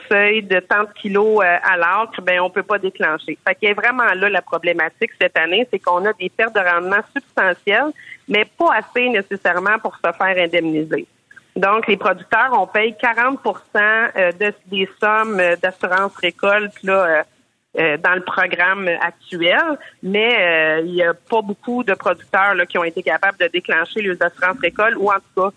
[0.08, 3.38] seuil de tant de kilos euh, à l'arc, ben on peut pas déclencher.
[3.46, 6.54] Fait qu'il y a vraiment là la problématique cette année, c'est qu'on a des pertes
[6.56, 7.92] de rendement substantielles,
[8.26, 11.06] mais pas assez nécessairement pour se faire indemniser.
[11.54, 13.38] Donc, les producteurs, on paye 40
[13.76, 17.24] euh, de, des sommes d'assurance récolte là,
[17.74, 22.84] dans le programme actuel, mais il n'y a pas beaucoup de producteurs là, qui ont
[22.84, 25.50] été capables de déclencher les assurances récolte ou en tout cas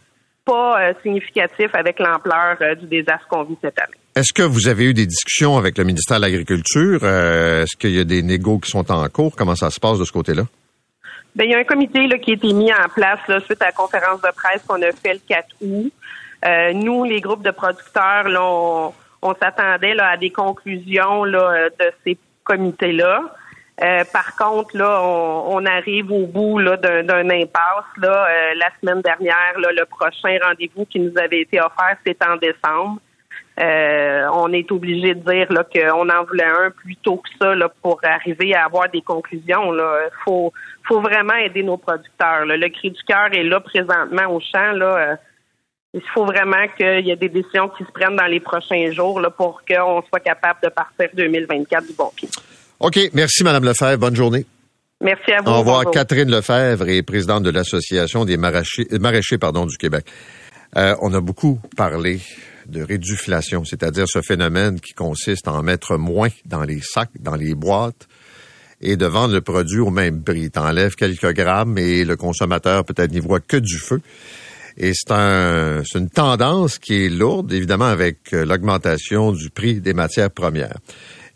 [0.45, 3.97] pas significatif avec l'ampleur du désastre qu'on vit cette année.
[4.15, 7.05] Est-ce que vous avez eu des discussions avec le ministère de l'Agriculture?
[7.05, 9.35] Est-ce qu'il y a des négos qui sont en cours?
[9.35, 10.43] Comment ça se passe de ce côté-là?
[11.35, 13.61] Bien, il y a un comité là, qui a été mis en place là, suite
[13.61, 15.93] à la conférence de presse qu'on a fait le 4 août.
[16.45, 18.43] Euh, nous, les groupes de producteurs, là,
[19.21, 23.33] on, s'attendait là, à des conclusions là, de ces comités-là.
[23.79, 27.85] Euh, par contre, là, on, arrive au bout d'un, impasse.
[28.03, 32.99] Euh, la semaine dernière, le prochain rendez-vous qui nous avait été offert, c'est en décembre.
[33.59, 37.99] Euh, on est obligé de dire qu'on en voulait un plus tôt que ça pour
[38.03, 39.73] arriver à avoir des conclusions.
[39.73, 40.51] Il faut,
[40.89, 42.45] vraiment aider nos producteurs.
[42.45, 44.73] Le cri du cœur est là présentement au champ.
[45.93, 49.21] Il faut vraiment qu'il y ait des décisions qui se prennent dans les prochains jours
[49.37, 52.29] pour qu'on soit capable de partir 2024 du bon pied.
[52.81, 52.99] OK.
[53.13, 53.97] Merci, Mme Lefebvre.
[53.97, 54.45] Bonne journée.
[55.01, 55.51] Merci à vous.
[55.51, 55.91] Au revoir.
[55.91, 60.05] Catherine Lefebvre est présidente de l'Association des maraîchers, maraîchers pardon, du Québec.
[60.77, 62.21] Euh, on a beaucoup parlé
[62.67, 67.35] de réduflation, c'est-à-dire ce phénomène qui consiste à en mettre moins dans les sacs, dans
[67.35, 68.07] les boîtes,
[68.81, 70.49] et de vendre le produit au même prix.
[70.49, 74.01] T'enlèves quelques grammes et le consommateur peut-être n'y voit que du feu.
[74.77, 79.93] Et c'est un, une tendance qui est lourde, évidemment, avec euh, l'augmentation du prix des
[79.93, 80.77] matières premières.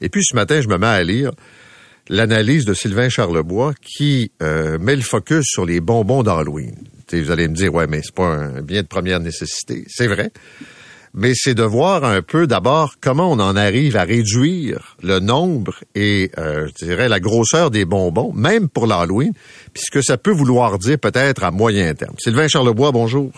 [0.02, 1.32] Et puis ce matin, je me mets à lire
[2.10, 6.76] l'analyse de Sylvain Charlebois qui euh, met le focus sur les bonbons d'Halloween.
[7.12, 9.86] Vous allez me dire, ouais, mais c'est pas un bien de première nécessité.
[9.88, 10.32] C'est vrai
[11.16, 15.76] mais c'est de voir un peu d'abord comment on en arrive à réduire le nombre
[15.96, 19.32] et, euh, je dirais, la grosseur des bonbons, même pour l'Halloween,
[19.74, 22.16] puisque ça peut vouloir dire peut-être à moyen terme.
[22.20, 23.32] Sylvain Charlebois, bonjour.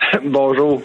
[0.24, 0.82] bonjour.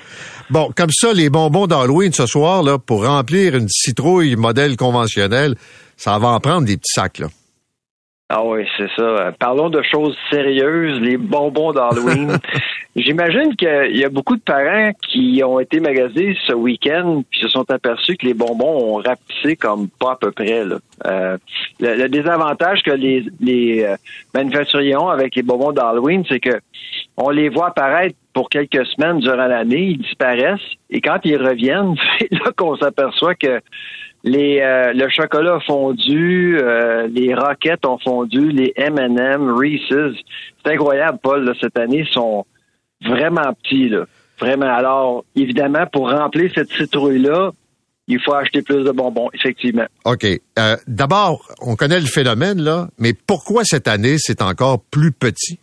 [0.50, 5.56] Bon, comme ça, les bonbons d'Halloween ce soir, là, pour remplir une citrouille modèle conventionnel,
[5.98, 7.28] ça va en prendre des petits sacs, là.
[8.30, 9.32] Ah oui, c'est ça.
[9.38, 12.38] Parlons de choses sérieuses, les bonbons d'Halloween.
[12.96, 17.48] J'imagine qu'il y a beaucoup de parents qui ont été magasinés ce week-end puis se
[17.48, 20.64] sont aperçus que les bonbons ont rapetissé comme pas à peu près.
[21.06, 21.38] Euh,
[21.80, 23.98] le, désavantage que les, les euh,
[24.34, 26.60] manufacturiers ont avec les bonbons d'Halloween, c'est que
[27.18, 30.60] on les voit apparaître pour quelques semaines durant l'année, ils disparaissent
[30.90, 33.62] et quand ils reviennent, c'est là qu'on s'aperçoit que
[34.24, 40.16] les, euh, le chocolat fondu, euh, les roquettes ont fondu, les M&M, Reese's.
[40.64, 42.46] C'est incroyable, Paul, cette année, sont
[43.06, 44.06] vraiment petits, là.
[44.40, 44.74] Vraiment.
[44.74, 47.52] Alors, évidemment, pour remplir cette citrouille-là,
[48.08, 49.86] il faut acheter plus de bonbons, effectivement.
[50.06, 50.26] OK.
[50.26, 55.60] Euh, d'abord, on connaît le phénomène, là, mais pourquoi cette année, c'est encore plus petit?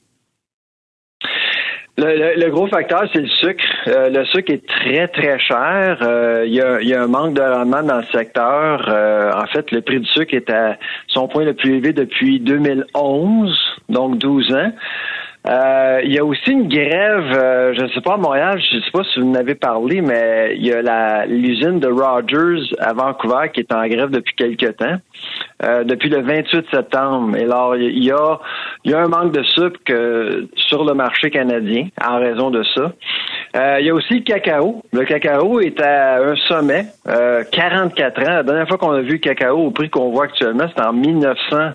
[2.03, 3.63] Le, gros facteur, c'est le sucre.
[3.87, 5.99] Euh, le sucre est très, très cher.
[6.01, 8.87] Euh, il y, a, un manque de rendement dans le secteur.
[8.89, 10.79] Euh, en fait, le prix du sucre est à
[11.09, 13.59] son point le plus élevé depuis 2011,
[13.91, 14.73] donc 12 ans.
[15.49, 18.77] Euh, il y a aussi une grève, euh, je ne sais pas à Montréal, je
[18.77, 22.77] ne sais pas si vous en avez parlé, mais il y a l'usine de Rogers
[22.79, 24.97] à Vancouver qui est en grève depuis quelques temps,
[25.65, 27.37] euh, depuis le 28 septembre.
[27.39, 28.39] Et alors, il y a,
[28.85, 33.79] il y a un manque de sucre sur le marché canadien en raison de ça.
[33.79, 34.83] il y a aussi le cacao.
[34.93, 36.85] Le cacao est à un sommet,
[37.51, 38.25] 44 ans.
[38.27, 40.93] La dernière fois qu'on a vu le cacao au prix qu'on voit actuellement, c'est en
[40.93, 41.73] 1900.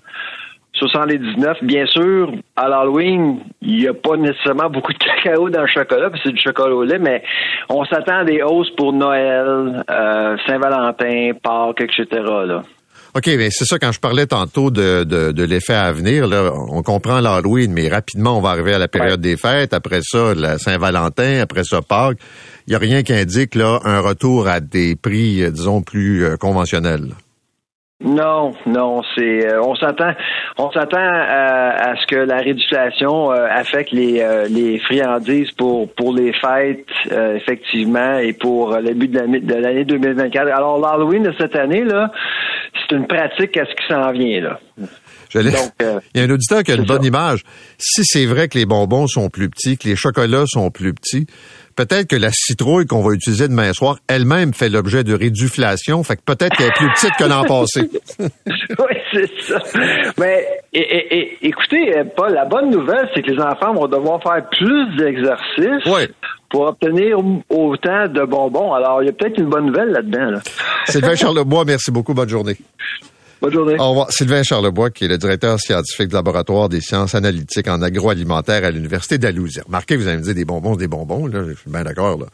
[0.78, 1.58] 79.
[1.62, 6.10] Bien sûr, à l'Halloween, il n'y a pas nécessairement beaucoup de cacao dans le chocolat,
[6.10, 7.22] que c'est du chocolat au lait, mais
[7.68, 12.06] on s'attend à des hausses pour Noël, euh, Saint-Valentin, Pâques, etc.
[12.46, 12.62] Là.
[13.16, 16.82] OK, mais c'est ça, quand je parlais tantôt de, de, l'effet à venir, là, on
[16.82, 20.58] comprend l'Halloween, mais rapidement, on va arriver à la période des fêtes, après ça, la
[20.58, 22.18] Saint-Valentin, après ça, Pâques.
[22.66, 26.26] Il n'y a rien qui indique là, un retour à des prix, euh, disons, plus
[26.26, 27.14] euh, conventionnels.
[28.04, 30.12] Non, non, c'est euh, on s'attend
[30.58, 36.14] on s'attend à, ce que la réduction euh, affecte les, euh, les friandises pour pour
[36.14, 40.52] les fêtes effectivement et pour le début de l'année 2024.
[40.52, 42.12] Alors l'Halloween de cette année là,
[42.74, 44.60] c'est une pratique à ce qui s'en vient là.
[45.34, 45.72] Donc,
[46.14, 47.42] Il y a un auditeur qui a une bonne image.
[47.78, 51.26] Si c'est vrai que les bonbons sont plus petits, que les chocolats sont plus petits,
[51.76, 56.16] peut-être que la citrouille qu'on va utiliser demain soir, elle-même fait l'objet de réduflation, fait
[56.16, 57.88] que peut-être qu'elle est plus petite que l'an passé.
[58.18, 59.62] oui, c'est ça.
[60.18, 60.46] Mais
[61.42, 66.10] écoutez, Paul, la bonne nouvelle, c'est que les enfants vont devoir faire plus d'exercices.
[66.48, 67.18] Pour obtenir
[67.50, 68.72] autant de bonbons.
[68.72, 70.30] Alors, il y a peut-être une bonne nouvelle là-dedans.
[70.30, 70.40] Là.
[70.86, 72.14] Sylvain Charlebois, merci beaucoup.
[72.14, 72.56] Bonne journée.
[73.46, 74.06] Bonne journée.
[74.08, 78.72] Sylvain Charlebois, qui est le directeur scientifique du laboratoire des sciences analytiques en agroalimentaire à
[78.72, 79.60] l'Université d'Alousie.
[79.60, 81.44] Remarquez, vous allez me des bonbons, des bonbons, là.
[81.46, 82.26] Je suis bien d'accord, là.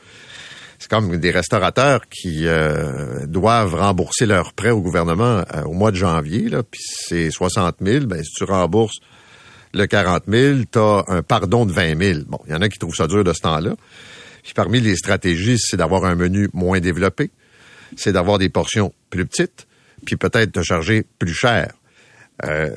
[0.78, 5.90] C'est comme des restaurateurs qui euh, doivent rembourser leurs prêts au gouvernement euh, au mois
[5.90, 8.06] de janvier, là, puis c'est 60 000.
[8.06, 9.00] Ben, si tu rembourses
[9.74, 12.20] le 40 000, tu as un pardon de 20 000.
[12.26, 13.74] Bon, il y en a qui trouvent ça dur de ce temps-là.
[14.42, 17.30] Puis parmi les stratégies, c'est d'avoir un menu moins développé,
[17.98, 19.66] c'est d'avoir des portions plus petites,
[20.05, 21.72] puis peut-être te charger plus cher.
[22.44, 22.76] Euh,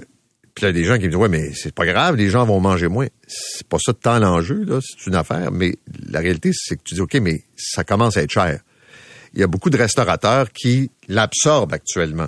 [0.54, 2.30] puis il y a des gens qui me disent ouais mais c'est pas grave, les
[2.30, 3.08] gens vont manger moins.
[3.28, 5.52] C'est pas ça temps l'enjeu là, c'est une affaire.
[5.52, 5.76] Mais
[6.10, 8.60] la réalité c'est que tu dis ok mais ça commence à être cher.
[9.34, 12.28] Il y a beaucoup de restaurateurs qui l'absorbent actuellement.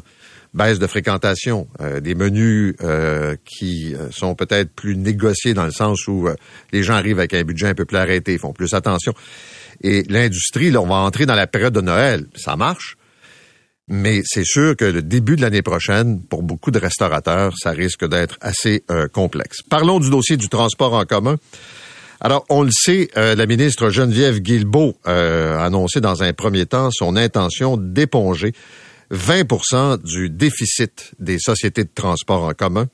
[0.54, 5.72] Baisse de fréquentation, euh, des menus euh, qui euh, sont peut-être plus négociés dans le
[5.72, 6.28] sens où
[6.72, 9.14] les gens arrivent avec un budget un peu plus arrêté, ils font plus attention.
[9.82, 12.26] Et l'industrie, là, on va entrer dans la période de Noël.
[12.36, 12.97] Ça marche.
[13.90, 18.06] Mais c'est sûr que le début de l'année prochaine, pour beaucoup de restaurateurs, ça risque
[18.06, 19.62] d'être assez euh, complexe.
[19.70, 21.38] Parlons du dossier du transport en commun.
[22.20, 26.66] Alors, on le sait, euh, la ministre Geneviève Guilbeault euh, a annoncé dans un premier
[26.66, 28.52] temps son intention d'éponger
[29.14, 32.88] 20% du déficit des sociétés de transport en commun.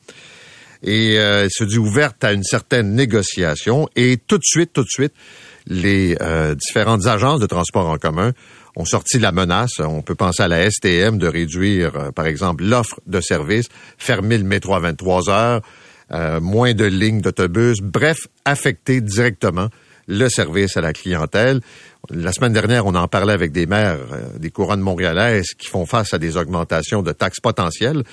[0.84, 3.88] Et elle se dit ouverte à une certaine négociation.
[3.96, 5.14] Et tout de suite, tout de suite,
[5.66, 6.18] les
[6.60, 8.34] différentes agences de transport en commun
[8.76, 9.80] ont sorti la menace.
[9.80, 14.38] On peut penser à la STM de réduire, euh, par exemple, l'offre de services, fermer
[14.38, 15.62] le métro à 23 heures,
[16.12, 19.70] euh, moins de lignes d'autobus, bref, affecter directement
[20.08, 21.62] le service à la clientèle.
[22.10, 25.86] La semaine dernière, on en parlait avec des maires euh, des couronnes montréalaises qui font
[25.86, 28.04] face à des augmentations de taxes potentielles.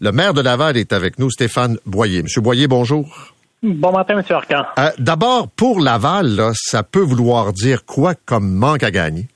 [0.00, 2.22] Le maire de Laval est avec nous, Stéphane Boyer.
[2.22, 3.34] Monsieur Boyer, bonjour.
[3.62, 4.64] Bon matin, Monsieur Arcan.
[4.98, 9.26] D'abord, pour Laval, ça peut vouloir dire quoi comme manque à gagner?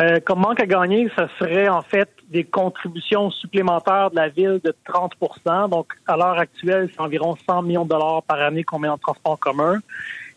[0.00, 4.60] Euh, comme manque à gagner, ça serait en fait des contributions supplémentaires de la ville
[4.62, 8.78] de 30% Donc, à l'heure actuelle, c'est environ 100 millions de dollars par année qu'on
[8.78, 9.78] met en transport commun.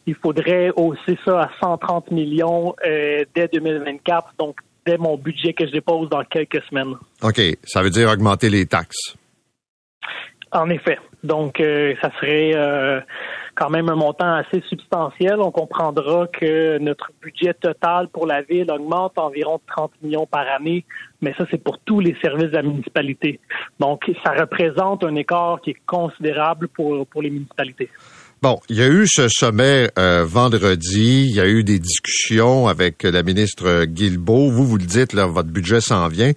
[0.07, 5.67] Il faudrait hausser ça à 130 millions euh, dès 2024, donc dès mon budget que
[5.67, 6.95] je dépose dans quelques semaines.
[7.21, 7.39] OK.
[7.63, 9.15] Ça veut dire augmenter les taxes.
[10.51, 10.97] En effet.
[11.23, 12.53] Donc, euh, ça serait
[13.61, 15.35] quand même un montant assez substantiel.
[15.37, 20.83] On comprendra que notre budget total pour la ville augmente environ 30 millions par année,
[21.21, 23.39] mais ça, c'est pour tous les services de la municipalité.
[23.79, 27.89] Donc, ça représente un écart qui est considérable pour, pour les municipalités.
[28.41, 32.67] Bon, il y a eu ce sommet euh, vendredi, il y a eu des discussions
[32.67, 34.49] avec la ministre Guilbeault.
[34.49, 36.31] Vous, vous le dites, là, votre budget s'en vient.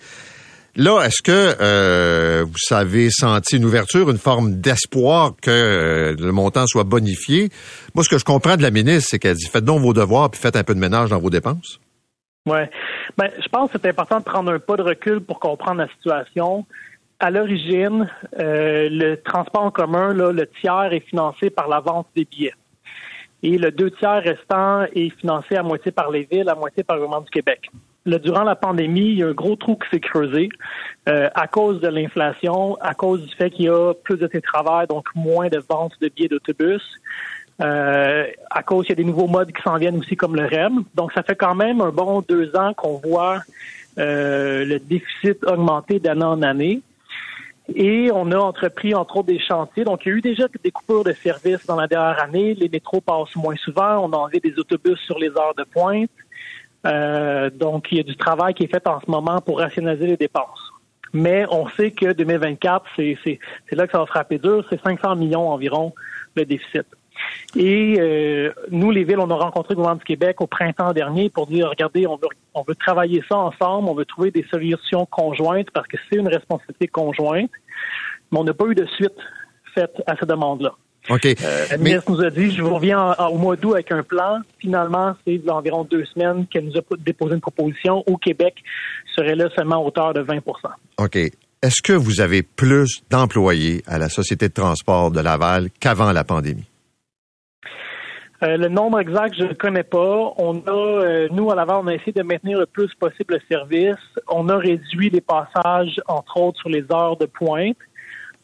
[0.77, 6.33] Là, est-ce que euh, vous avez senti une ouverture, une forme d'espoir que euh, le
[6.33, 7.51] montant soit bonifié?
[7.95, 10.31] Moi, ce que je comprends de la ministre, c'est qu'elle dit faites donc vos devoirs
[10.31, 11.79] puis faites un peu de ménage dans vos dépenses.
[12.47, 12.59] Oui.
[13.17, 15.89] Ben, je pense que c'est important de prendre un pas de recul pour comprendre la
[15.89, 16.67] situation.
[17.21, 18.11] À l'origine,
[18.41, 22.55] euh, le transport en commun, là, le tiers est financé par la vente des billets.
[23.45, 26.97] Et le deux tiers restant est financé à moitié par les villes, à moitié par
[26.97, 27.71] le gouvernement du Québec.
[28.07, 30.49] le, durant la pandémie, il y a un gros trou qui s'est creusé
[31.11, 34.87] euh, à cause de l'inflation, à cause du fait qu'il y a plus de télétravail,
[34.87, 36.83] donc moins de ventes de billets d'autobus.
[37.61, 40.47] Euh, à cause qu'il y a des nouveaux modes qui s'en viennent aussi comme le
[40.47, 40.83] REM.
[40.95, 43.43] Donc, ça fait quand même un bon deux ans qu'on voit
[43.99, 46.81] euh, le déficit augmenter d'année en année.
[47.75, 49.85] Et on a entrepris, entre autres, des chantiers.
[49.85, 52.55] Donc, il y a eu déjà des coupures de services dans la dernière année.
[52.55, 54.05] Les métros passent moins souvent.
[54.05, 56.11] On a enlevé des autobus sur les heures de pointe.
[56.87, 60.09] Euh, donc, il y a du travail qui est fait en ce moment pour rationaliser
[60.09, 60.61] les dépenses.
[61.15, 63.39] Mais on sait que 2024, c'est
[63.73, 64.67] là que ça va frapper dur.
[64.69, 65.95] C'est 500 millions environ
[66.35, 66.85] le déficit.
[67.57, 71.31] Et euh, nous, les villes, on a rencontré le gouvernement du Québec au printemps dernier
[71.31, 75.07] pour dire, regardez, on veut, on veut travailler ça ensemble, on veut trouver des solutions
[75.07, 77.51] conjointes parce que c'est une responsabilité conjointe.
[78.33, 79.15] Mais on n'a pas eu de suite
[79.75, 80.75] faite à cette demande-là.
[81.11, 81.27] OK.
[81.27, 84.41] Euh, la ministre nous a dit, je vous reviens au mois d'août avec un plan.
[84.59, 88.03] Finalement, c'est environ deux semaines qu'elle nous a déposé une proposition.
[88.07, 88.55] Au Québec,
[89.15, 90.39] serait là seulement à hauteur de 20
[90.99, 91.17] OK.
[91.17, 96.25] Est-ce que vous avez plus d'employés à la Société de transport de Laval qu'avant la
[96.25, 96.67] pandémie?
[98.45, 100.35] Euh, le nombre exact, je ne connais pas.
[100.37, 103.41] On a, euh, nous, à Laval, on a essayé de maintenir le plus possible le
[103.49, 103.97] service.
[104.29, 107.77] On a réduit les passages, entre autres, sur les heures de pointe.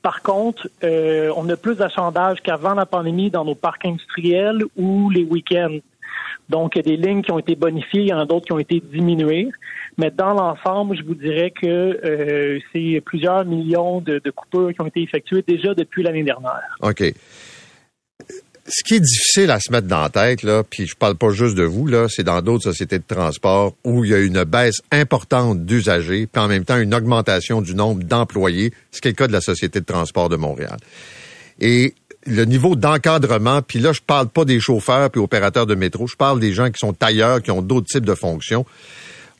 [0.00, 5.10] Par contre, euh, on a plus d'achandage qu'avant la pandémie dans nos parcs industriels ou
[5.10, 5.78] les week-ends.
[6.48, 8.46] Donc, il y a des lignes qui ont été bonifiées, il y en a d'autres
[8.46, 9.50] qui ont été diminuées.
[9.98, 14.86] Mais dans l'ensemble, je vous dirais que c'est plusieurs millions de, de coupures qui ont
[14.86, 16.76] été effectuées déjà depuis l'année dernière.
[16.80, 17.02] OK
[18.70, 21.30] ce qui est difficile à se mettre dans la tête, là, puis je parle pas
[21.30, 24.80] juste de vous, c'est dans d'autres sociétés de transport où il y a une baisse
[24.92, 29.16] importante d'usagers, puis en même temps une augmentation du nombre d'employés, ce qui est le
[29.16, 30.76] cas de la Société de transport de Montréal.
[31.60, 31.94] Et
[32.26, 36.16] le niveau d'encadrement, puis là, je parle pas des chauffeurs puis opérateurs de métro, je
[36.16, 38.64] parle des gens qui sont ailleurs, qui ont d'autres types de fonctions.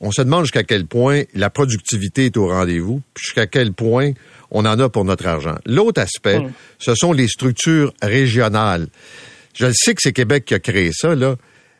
[0.01, 4.11] On se demande jusqu'à quel point la productivité est au rendez-vous, puis jusqu'à quel point
[4.51, 5.55] on en a pour notre argent.
[5.65, 6.51] L'autre aspect, hmm.
[6.77, 8.87] ce sont les structures régionales.
[9.53, 11.35] Je le sais que c'est Québec qui a créé ça, là,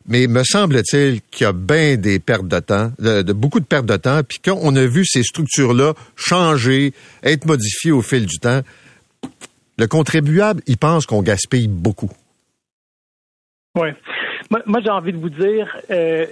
[0.07, 3.85] mais me semble-t-il qu'il y a bien des pertes de temps, de, beaucoup de pertes
[3.85, 6.93] de temps, puis qu'on a vu ces structures-là changer,
[7.23, 8.61] être modifiées au fil du temps,
[9.77, 12.11] le contribuable, il pense qu'on gaspille beaucoup.
[13.75, 13.89] Oui.
[14.65, 16.25] Moi, j'ai envie de vous dire, euh,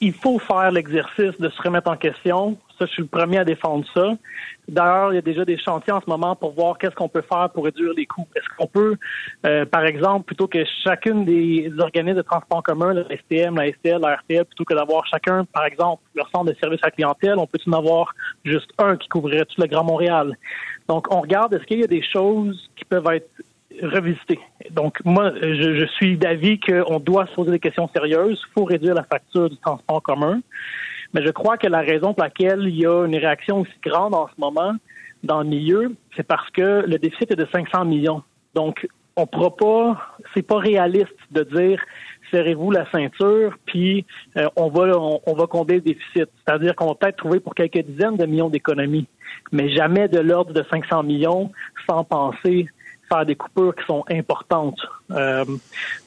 [0.00, 2.58] il faut faire l'exercice de se remettre en question.
[2.78, 4.12] Ça, je suis le premier à défendre ça.
[4.68, 7.22] D'ailleurs, il y a déjà des chantiers en ce moment pour voir qu'est-ce qu'on peut
[7.22, 8.26] faire pour réduire les coûts.
[8.34, 8.96] Est-ce qu'on peut,
[9.46, 14.00] euh, par exemple, plutôt que chacune des organismes de transport commun, la STM, la STL,
[14.00, 17.38] la RTL, plutôt que d'avoir chacun, par exemple, leur centre de service à la clientèle,
[17.38, 18.12] on peut en avoir
[18.44, 20.36] juste un qui couvrirait tout le Grand Montréal?
[20.88, 23.30] Donc, on regarde, est-ce qu'il y a des choses qui peuvent être
[23.82, 24.38] revisiter.
[24.70, 28.42] Donc, moi, je, je suis d'avis qu'on doit se poser des questions sérieuses.
[28.48, 30.40] Il faut réduire la facture du transport commun.
[31.12, 34.14] Mais je crois que la raison pour laquelle il y a une réaction aussi grande
[34.14, 34.72] en ce moment
[35.22, 38.22] dans le milieu, c'est parce que le déficit est de 500 millions.
[38.54, 38.86] Donc,
[39.16, 41.80] on pourra pas, c'est pas réaliste de dire
[42.30, 44.04] serrez-vous la ceinture, puis
[44.36, 46.28] euh, on va on, va combler le déficit.
[46.44, 49.06] C'est-à-dire qu'on va peut-être trouver pour quelques dizaines de millions d'économies,
[49.52, 51.50] mais jamais de l'ordre de 500 millions
[51.88, 52.66] sans penser
[53.08, 54.80] faire des coupures qui sont importantes.
[55.12, 55.44] Euh,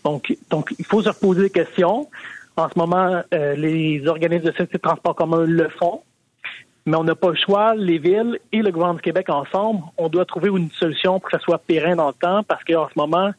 [0.04, 2.10] donc, donc, il faut se reposer des questions.
[2.60, 6.02] En ce moment, euh, les organismes de sécurité de transport commun le font,
[6.86, 7.74] mais on n'a pas le choix.
[7.74, 11.38] Les villes et le gouvernement du Québec ensemble, on doit trouver une solution pour que
[11.38, 13.32] ça soit pérenne dans le temps, parce qu'en ce moment,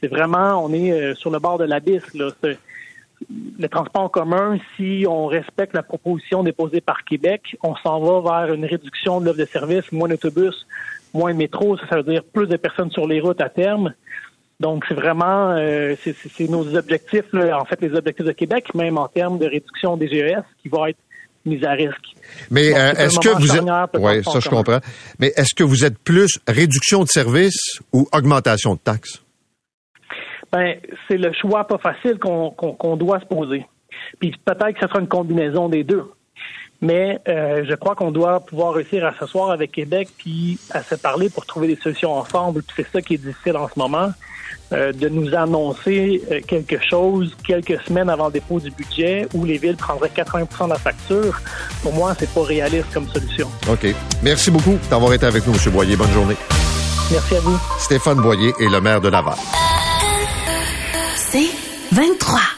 [0.00, 2.04] c'est vraiment, on est euh, sur le bord de l'abysse.
[2.14, 8.44] Le transport en commun, si on respecte la proposition déposée par Québec, on s'en va
[8.44, 10.68] vers une réduction de l'offre de services, moins d'autobus,
[11.14, 13.92] moins de métro, ça, veut dire plus de personnes sur les routes à terme.
[14.60, 19.06] Donc, c'est vraiment, euh, c'est nos objectifs, en fait, les objectifs de Québec, même en
[19.06, 20.98] termes de réduction des GES, qui vont être
[21.44, 22.16] mis à risque.
[22.50, 23.64] Mais euh, est-ce que vous êtes...
[23.94, 24.80] Oui, ça, je comprends.
[25.18, 29.22] Mais est-ce que vous êtes plus réduction de services ou augmentation de taxes?
[30.50, 33.64] Ben, c'est le choix pas facile qu'on doit se poser.
[34.18, 36.04] Puis peut-être que ce sera une combinaison des deux.
[36.80, 40.94] Mais euh, je crois qu'on doit pouvoir réussir à s'asseoir avec Québec puis à se
[40.94, 42.62] parler pour trouver des solutions ensemble.
[42.62, 44.10] Puis c'est ça qui est difficile en ce moment,
[44.72, 49.44] euh, de nous annoncer euh, quelque chose quelques semaines avant le dépôt du budget où
[49.44, 51.40] les villes prendraient 80% de la facture.
[51.82, 53.48] Pour moi, c'est pas réaliste comme solution.
[53.70, 53.94] OK.
[54.22, 55.72] Merci beaucoup d'avoir été avec nous, M.
[55.72, 55.96] Boyer.
[55.96, 56.36] Bonne journée.
[57.10, 57.58] Merci à vous.
[57.78, 59.36] Stéphane Boyer est le maire de Laval.
[61.16, 61.48] C'est
[61.92, 62.57] 23.